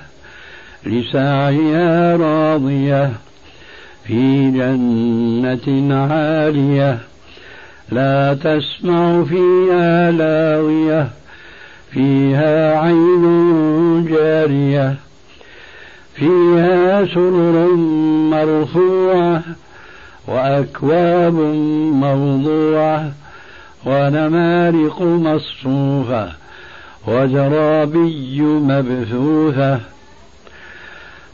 لسعيها 0.85 2.17
راضية 2.17 3.11
في 4.03 4.51
جنة 4.51 5.95
عالية. 5.95 6.99
لا 7.91 8.33
تسمع 8.33 9.23
فيها 9.23 10.11
لاغية 10.11 11.09
فيها 11.91 12.79
عين 12.79 14.05
جارية. 14.05 14.95
فيها 16.15 17.05
سرر 17.05 17.75
مرفوعة 18.31 19.41
وأكواب 20.27 21.33
موضوعة 21.93 23.11
ونمارق 23.85 25.01
مصفوفة 25.01 26.31
وزرابي 27.07 28.41
مبثوثة. 28.41 29.79